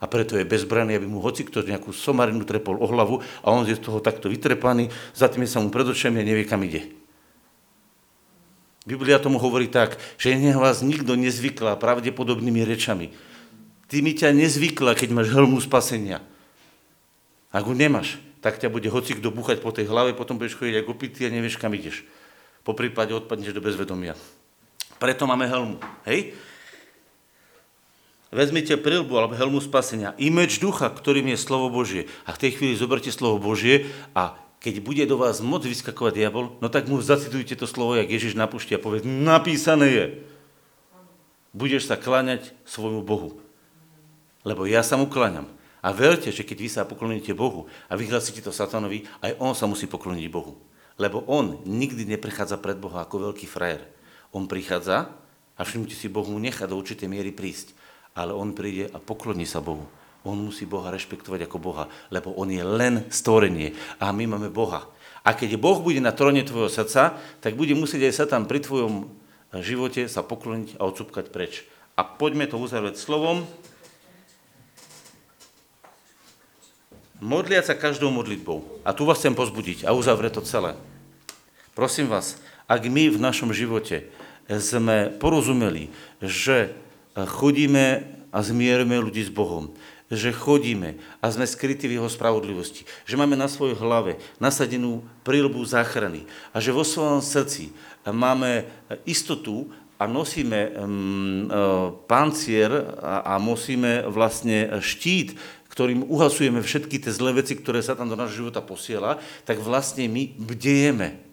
A 0.00 0.08
preto 0.08 0.40
je 0.40 0.48
bezbraný, 0.48 0.96
aby 0.96 1.04
mu 1.04 1.20
hoci 1.20 1.44
kto 1.44 1.68
nejakú 1.68 1.92
somarinu 1.92 2.48
trepol 2.48 2.80
o 2.80 2.88
hlavu 2.88 3.20
a 3.44 3.52
on 3.52 3.68
je 3.68 3.76
z 3.76 3.84
toho 3.84 4.00
takto 4.00 4.32
vytrepaný, 4.32 4.88
zatím 5.12 5.44
sa 5.44 5.60
mu 5.60 5.68
pred 5.68 5.84
očami 5.84 6.24
a 6.24 6.24
nevie, 6.24 6.48
kam 6.48 6.64
ide. 6.64 6.97
Biblia 8.88 9.20
tomu 9.20 9.36
hovorí 9.36 9.68
tak, 9.68 10.00
že 10.16 10.32
nech 10.32 10.56
vás 10.56 10.80
nikto 10.80 11.12
nezvyklá 11.12 11.76
pravdepodobnými 11.76 12.64
rečami. 12.64 13.12
Ty 13.84 14.00
mi 14.00 14.16
ťa 14.16 14.32
nezvykla, 14.32 14.96
keď 14.96 15.12
máš 15.12 15.28
helmu 15.28 15.60
spasenia. 15.60 16.24
Ak 17.52 17.68
ho 17.68 17.76
nemáš, 17.76 18.16
tak 18.40 18.56
ťa 18.56 18.72
bude 18.72 18.88
hoci 18.88 19.12
búchať 19.12 19.60
po 19.60 19.76
tej 19.76 19.92
hlave, 19.92 20.16
potom 20.16 20.40
budeš 20.40 20.56
chodiť 20.56 20.80
ako 20.80 20.96
opitý 20.96 21.28
a 21.28 21.32
nevieš, 21.32 21.60
kam 21.60 21.76
ideš. 21.76 22.08
Po 22.64 22.72
prípade 22.72 23.12
odpadneš 23.12 23.52
do 23.52 23.60
bezvedomia. 23.60 24.16
Preto 24.96 25.28
máme 25.28 25.44
helmu. 25.44 25.76
Hej? 26.08 26.32
Vezmite 28.28 28.76
prilbu 28.76 29.12
alebo 29.16 29.36
helmu 29.36 29.60
spasenia, 29.60 30.16
imeč 30.20 30.60
ducha, 30.60 30.88
ktorým 30.92 31.32
je 31.32 31.38
slovo 31.40 31.72
Božie. 31.72 32.08
A 32.28 32.36
v 32.36 32.40
tej 32.40 32.60
chvíli 32.60 32.76
zoberte 32.76 33.08
slovo 33.08 33.40
Božie 33.40 33.88
a 34.12 34.36
keď 34.58 34.74
bude 34.82 35.04
do 35.06 35.16
vás 35.18 35.38
moc 35.38 35.62
vyskakovať 35.62 36.18
diabol, 36.18 36.58
no 36.58 36.66
tak 36.66 36.90
mu 36.90 36.98
zacitujte 36.98 37.54
to 37.54 37.66
slovo, 37.70 37.94
jak 37.94 38.10
Ježiš 38.10 38.34
na 38.34 38.50
a 38.50 38.78
povie, 38.82 39.06
napísané 39.06 39.86
je. 39.86 40.06
Budeš 41.54 41.86
sa 41.86 41.94
kláňať 41.94 42.52
svojmu 42.66 43.06
Bohu. 43.06 43.38
Lebo 44.42 44.66
ja 44.66 44.82
sa 44.82 44.98
mu 44.98 45.06
kláňam. 45.06 45.46
A 45.78 45.94
verte, 45.94 46.34
že 46.34 46.42
keď 46.42 46.58
vy 46.58 46.68
sa 46.68 46.82
pokloníte 46.82 47.38
Bohu 47.38 47.70
a 47.86 47.94
vyhlasíte 47.94 48.42
to 48.42 48.50
satanovi, 48.50 49.06
aj 49.22 49.38
on 49.38 49.54
sa 49.54 49.70
musí 49.70 49.86
pokloniť 49.86 50.26
Bohu. 50.26 50.58
Lebo 50.98 51.22
on 51.30 51.62
nikdy 51.62 52.02
neprechádza 52.02 52.58
pred 52.58 52.74
Boha 52.74 53.06
ako 53.06 53.30
veľký 53.30 53.46
frajer. 53.46 53.86
On 54.34 54.50
prichádza 54.50 55.14
a 55.54 55.60
všimnite 55.62 55.94
si, 55.94 56.10
Boh 56.10 56.26
mu 56.26 56.42
nechá 56.42 56.66
do 56.66 56.74
určitej 56.74 57.06
miery 57.06 57.30
prísť, 57.30 57.78
ale 58.18 58.34
on 58.34 58.50
príde 58.58 58.90
a 58.90 58.98
pokloní 58.98 59.46
sa 59.46 59.62
Bohu. 59.62 59.86
On 60.28 60.36
musí 60.36 60.68
Boha 60.68 60.92
rešpektovať 60.92 61.48
ako 61.48 61.56
Boha, 61.56 61.88
lebo 62.12 62.36
on 62.36 62.52
je 62.52 62.60
len 62.60 63.08
stvorenie 63.08 63.72
a 63.96 64.12
my 64.12 64.28
máme 64.28 64.52
Boha. 64.52 64.84
A 65.24 65.32
keď 65.32 65.56
Boh 65.56 65.80
bude 65.80 66.04
na 66.04 66.12
tróne 66.12 66.44
tvojho 66.44 66.68
srdca, 66.68 67.16
tak 67.40 67.56
bude 67.56 67.72
musieť 67.72 68.12
aj 68.12 68.14
sa 68.14 68.24
tam 68.28 68.44
pri 68.44 68.60
tvojom 68.60 69.08
živote 69.56 70.04
sa 70.04 70.20
pokloniť 70.20 70.76
a 70.76 70.84
odsúpkať 70.84 71.32
preč. 71.32 71.64
A 71.96 72.04
poďme 72.04 72.44
to 72.44 72.60
uzavrieť 72.60 73.00
slovom. 73.00 73.48
Modliať 77.18 77.72
sa 77.72 77.74
každou 77.74 78.12
modlitbou. 78.12 78.84
A 78.86 78.92
tu 78.92 79.08
vás 79.08 79.18
chcem 79.18 79.34
pozbudiť 79.34 79.88
a 79.88 79.96
uzavrieť 79.96 80.38
to 80.38 80.42
celé. 80.46 80.76
Prosím 81.72 82.12
vás, 82.12 82.38
ak 82.68 82.84
my 82.86 83.10
v 83.10 83.18
našom 83.18 83.50
živote 83.50 84.06
sme 84.46 85.10
porozumeli, 85.18 85.90
že 86.20 86.76
chodíme 87.16 88.06
a 88.30 88.38
zmierime 88.44 89.00
ľudí 89.00 89.24
s 89.24 89.32
Bohom, 89.32 89.72
že 90.08 90.32
chodíme 90.32 90.96
a 91.20 91.28
sme 91.28 91.44
skrytí 91.44 91.84
v 91.84 92.00
jeho 92.00 92.08
spravodlivosti, 92.08 92.88
že 93.04 93.18
máme 93.20 93.36
na 93.36 93.44
svojej 93.44 93.76
hlave 93.76 94.16
nasadenú 94.40 95.04
prílbu 95.20 95.60
záchrany 95.68 96.24
a 96.52 96.64
že 96.64 96.72
vo 96.72 96.80
svojom 96.80 97.20
srdci 97.20 97.76
máme 98.08 98.64
istotu 99.04 99.68
a 99.98 100.06
nosíme 100.06 100.72
um, 100.78 101.50
pancier 102.08 102.70
a, 103.02 103.34
a 103.34 103.42
nosíme 103.42 104.06
vlastne 104.08 104.78
štít, 104.78 105.36
ktorým 105.68 106.06
uhasujeme 106.06 106.64
všetky 106.64 107.02
tie 107.02 107.12
zlé 107.12 107.42
veci, 107.42 107.58
ktoré 107.58 107.84
sa 107.84 107.98
tam 107.98 108.08
do 108.08 108.16
nášho 108.16 108.46
života 108.46 108.64
posiela, 108.64 109.20
tak 109.44 109.60
vlastne 109.60 110.08
my 110.08 110.34
bdejeme. 110.38 111.27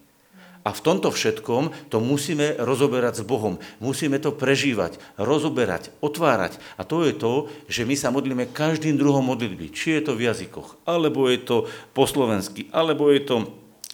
A 0.66 0.74
v 0.74 0.82
tomto 0.82 1.14
všetkom 1.14 1.94
to 1.94 2.02
musíme 2.02 2.58
rozoberať 2.58 3.22
s 3.22 3.24
Bohom. 3.24 3.62
Musíme 3.78 4.18
to 4.18 4.34
prežívať, 4.34 4.98
rozoberať, 5.22 5.94
otvárať. 6.02 6.58
A 6.76 6.82
to 6.82 7.06
je 7.06 7.14
to, 7.14 7.34
že 7.70 7.86
my 7.86 7.94
sa 7.94 8.10
modlíme 8.10 8.50
každým 8.50 8.98
druhom 8.98 9.22
modlitby. 9.22 9.70
Či 9.70 10.02
je 10.02 10.10
to 10.10 10.18
v 10.18 10.26
jazykoch, 10.26 10.82
alebo 10.90 11.30
je 11.30 11.38
to 11.46 11.58
po 11.94 12.10
slovensky, 12.10 12.66
alebo 12.74 13.14
je 13.14 13.22
to 13.22 13.36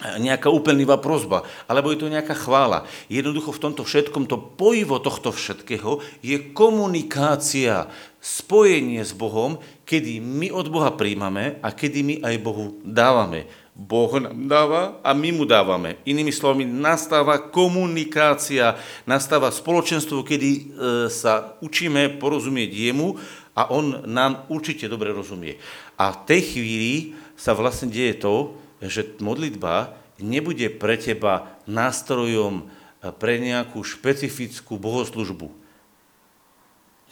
nejaká 0.02 0.50
úplnivá 0.50 0.98
prozba, 0.98 1.46
alebo 1.70 1.94
je 1.94 2.02
to 2.02 2.10
nejaká 2.10 2.34
chvála. 2.34 2.90
Jednoducho 3.06 3.54
v 3.54 3.64
tomto 3.68 3.84
všetkom, 3.86 4.26
to 4.26 4.40
pojivo 4.40 4.98
tohto 4.98 5.30
všetkého 5.30 6.02
je 6.26 6.38
komunikácia, 6.56 7.86
spojenie 8.22 9.02
s 9.02 9.14
Bohom, 9.18 9.62
kedy 9.86 10.22
my 10.22 10.54
od 10.54 10.70
Boha 10.70 10.94
príjmame 10.94 11.58
a 11.62 11.74
kedy 11.74 12.00
my 12.06 12.16
aj 12.22 12.36
Bohu 12.42 12.78
dávame. 12.86 13.50
Boh 13.72 14.12
nám 14.20 14.52
dáva 14.52 15.00
a 15.00 15.16
my 15.16 15.32
mu 15.32 15.48
dávame. 15.48 15.98
Inými 16.04 16.36
slovami, 16.36 16.68
nastáva 16.68 17.40
komunikácia, 17.40 18.76
nastáva 19.08 19.48
spoločenstvo, 19.48 20.28
kedy 20.28 20.50
e, 20.52 20.62
sa 21.08 21.56
učíme 21.64 22.20
porozumieť 22.20 22.68
jemu 22.68 23.16
a 23.56 23.72
on 23.72 24.04
nám 24.08 24.48
určite 24.52 24.92
dobre 24.92 25.16
rozumie. 25.16 25.56
A 25.96 26.12
v 26.12 26.18
tej 26.28 26.42
chvíli 26.56 26.94
sa 27.40 27.56
vlastne 27.56 27.92
deje 27.92 28.20
to, 28.20 28.56
že 28.84 29.18
modlitba 29.22 29.94
nebude 30.22 30.70
pre 30.78 30.96
teba 30.98 31.58
nástrojom 31.66 32.66
eh, 32.66 33.10
pre 33.12 33.42
nejakú 33.42 33.82
špecifickú 33.82 34.78
bohoslužbu. 34.78 35.50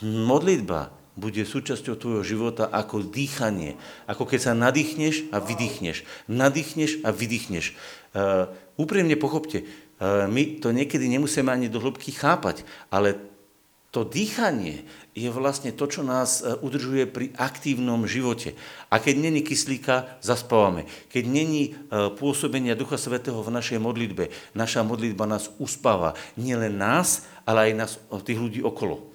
Modlitba 0.06 0.95
bude 1.19 1.43
súčasťou 1.43 1.99
tvojho 1.99 2.23
života 2.23 2.71
ako 2.71 3.03
dýchanie. 3.03 3.75
Ako 4.08 4.23
keď 4.23 4.39
sa 4.39 4.53
nadýchneš 4.55 5.27
a 5.36 5.43
vydýchneš. 5.43 6.08
Nadýchneš 6.32 7.03
a 7.03 7.12
vydýchneš. 7.12 7.75
Uh, 8.15 8.47
úprimne 8.79 9.13
pochopte, 9.19 9.67
uh, 9.67 10.25
my 10.32 10.63
to 10.63 10.71
niekedy 10.71 11.05
nemusíme 11.12 11.51
ani 11.51 11.67
do 11.67 11.84
hĺbky 11.84 12.15
chápať, 12.15 12.63
ale 12.89 13.19
to 13.89 14.05
dýchanie 14.05 14.86
je 15.17 15.34
vlastne 15.34 15.73
to, 15.73 15.89
čo 15.89 16.05
nás 16.05 16.45
e, 16.45 16.53
udržuje 16.62 17.10
pri 17.10 17.34
aktívnom 17.34 18.05
živote. 18.05 18.53
A 18.93 19.01
keď 19.01 19.17
není 19.17 19.41
kyslíka, 19.41 20.21
zaspávame. 20.21 20.86
Keď 21.10 21.23
není 21.25 21.73
e, 21.73 22.13
pôsobenia 22.13 22.77
Ducha 22.77 23.01
Svetého 23.01 23.41
v 23.41 23.49
našej 23.49 23.82
modlitbe, 23.82 24.29
naša 24.53 24.86
modlitba 24.86 25.25
nás 25.25 25.49
uspáva. 25.58 26.13
Nielen 26.38 26.77
nás, 26.77 27.25
ale 27.49 27.60
aj 27.65 27.71
nás, 27.73 27.91
tých 28.21 28.38
ľudí 28.38 28.62
okolo. 28.62 29.09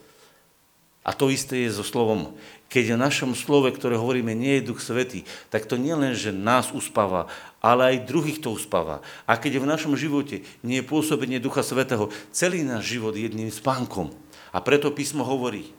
A 1.05 1.13
to 1.13 1.29
isté 1.29 1.69
je 1.69 1.77
so 1.77 1.85
slovom. 1.85 2.33
Keď 2.73 2.97
v 2.97 3.03
našom 3.05 3.37
slove, 3.37 3.69
ktoré 3.71 4.01
hovoríme, 4.01 4.33
nie 4.33 4.59
je 4.59 4.73
Duch 4.73 4.81
Svetý, 4.81 5.29
tak 5.53 5.69
to 5.69 5.77
nie 5.77 5.93
len, 5.93 6.17
že 6.17 6.33
nás 6.33 6.73
uspáva, 6.73 7.29
ale 7.61 7.93
aj 7.93 8.09
druhých 8.09 8.41
to 8.41 8.57
uspáva. 8.57 9.05
A 9.29 9.37
keď 9.37 9.61
v 9.61 9.69
našom 9.69 9.95
živote 10.01 10.43
nie 10.65 10.81
je 10.81 10.89
pôsobenie 10.89 11.37
Ducha 11.39 11.61
Svetého, 11.61 12.09
celý 12.33 12.65
náš 12.65 12.97
život 12.97 13.13
je 13.13 13.29
jedným 13.29 13.53
spánkom. 13.53 14.17
A 14.51 14.65
preto 14.65 14.89
písmo 14.89 15.29
hovorí, 15.29 15.77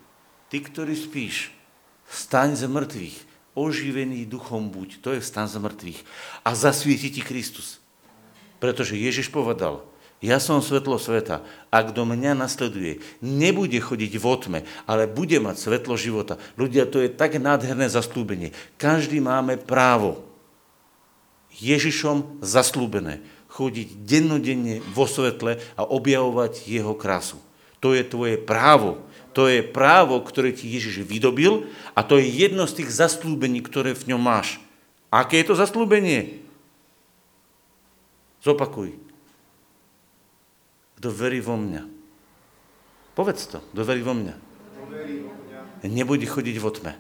ty, 0.54 0.62
ktorý 0.62 0.94
spíš, 0.94 1.50
staň 2.06 2.54
z 2.54 2.70
mŕtvych, 2.70 3.18
oživený 3.58 4.30
duchom 4.30 4.70
buď, 4.70 5.02
to 5.02 5.10
je 5.18 5.26
stan 5.26 5.50
z 5.50 5.58
mŕtvych. 5.58 6.00
A 6.46 6.54
zasvieti 6.54 7.10
ti 7.10 7.22
Kristus. 7.26 7.82
Pretože 8.62 8.94
Ježiš 8.94 9.34
povedal, 9.34 9.82
ja 10.24 10.40
som 10.40 10.64
svetlo 10.64 10.96
sveta 10.96 11.44
a 11.68 11.78
kto 11.84 12.08
mňa 12.08 12.40
nasleduje, 12.40 13.04
nebude 13.20 13.76
chodiť 13.78 14.14
v 14.16 14.26
otme, 14.26 14.60
ale 14.88 15.12
bude 15.12 15.38
mať 15.44 15.56
svetlo 15.60 16.00
života. 16.00 16.40
Ľudia, 16.56 16.88
to 16.88 17.04
je 17.04 17.12
tak 17.12 17.36
nádherné 17.36 17.92
zaslúbenie. 17.92 18.56
Každý 18.80 19.20
máme 19.20 19.60
právo 19.60 20.24
Ježišom 21.60 22.40
zaslúbené 22.44 23.24
chodiť 23.52 24.04
dennodenne 24.04 24.84
vo 24.92 25.08
svetle 25.08 25.60
a 25.80 25.84
objavovať 25.88 26.68
jeho 26.68 26.92
krásu. 26.96 27.40
To 27.80 27.96
je 27.96 28.04
tvoje 28.04 28.36
právo. 28.36 29.00
To 29.36 29.52
je 29.52 29.64
právo, 29.64 30.20
ktoré 30.24 30.56
ti 30.56 30.68
Ježiš 30.72 31.04
vydobil 31.04 31.68
a 31.92 32.04
to 32.08 32.16
je 32.20 32.28
jedno 32.28 32.64
z 32.68 32.84
tých 32.84 32.90
zaslúbení, 32.92 33.60
ktoré 33.60 33.92
v 33.92 34.16
ňom 34.16 34.22
máš. 34.24 34.64
Aké 35.12 35.44
je 35.44 35.52
to 35.52 35.60
zaslúbenie? 35.60 36.40
Zopakuj. 38.44 38.96
Kto 41.00 41.08
verí 41.12 41.44
vo 41.44 41.60
mňa. 41.60 41.84
Povedz 43.16 43.48
to. 43.48 43.60
Kto 43.74 43.82
verí 43.84 44.04
vo 44.04 44.16
mňa. 44.16 44.36
Nebude 45.86 46.26
chodiť 46.26 46.56
vo 46.60 46.72
tme. 46.72 46.94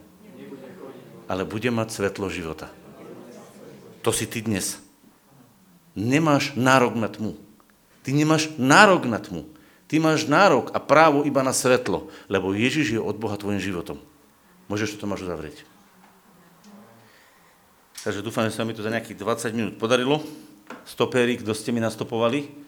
Ale 1.25 1.47
bude 1.47 1.71
mať 1.73 1.89
svetlo 1.89 2.29
života. 2.29 2.69
To 4.05 4.13
si 4.13 4.29
ty 4.29 4.45
dnes. 4.45 4.77
Nemáš 5.97 6.53
nárok 6.53 6.93
na 6.93 7.09
tmu. 7.09 7.33
Ty 8.05 8.13
nemáš 8.13 8.53
nárok 8.61 9.09
na 9.09 9.17
tmu. 9.17 9.49
Ty 9.89 10.01
máš 10.01 10.29
nárok 10.29 10.69
a 10.73 10.81
právo 10.81 11.25
iba 11.25 11.45
na 11.45 11.53
svetlo, 11.53 12.09
lebo 12.25 12.53
Ježiš 12.53 12.97
je 12.97 13.01
od 13.01 13.17
Boha 13.17 13.37
tvojim 13.37 13.61
životom. 13.61 14.01
Môžeš 14.65 14.97
to 14.97 15.05
máš 15.05 15.25
uzavrieť. 15.25 15.61
Takže 18.05 18.21
dúfam, 18.21 18.45
že 18.45 18.53
sa 18.53 18.65
mi 18.65 18.77
to 18.77 18.85
za 18.85 18.93
nejakých 18.93 19.17
20 19.17 19.57
minút 19.57 19.73
podarilo. 19.81 20.21
Stopérik, 20.85 21.41
kto 21.41 21.53
ste 21.57 21.73
mi 21.73 21.81
nastopovali. 21.81 22.64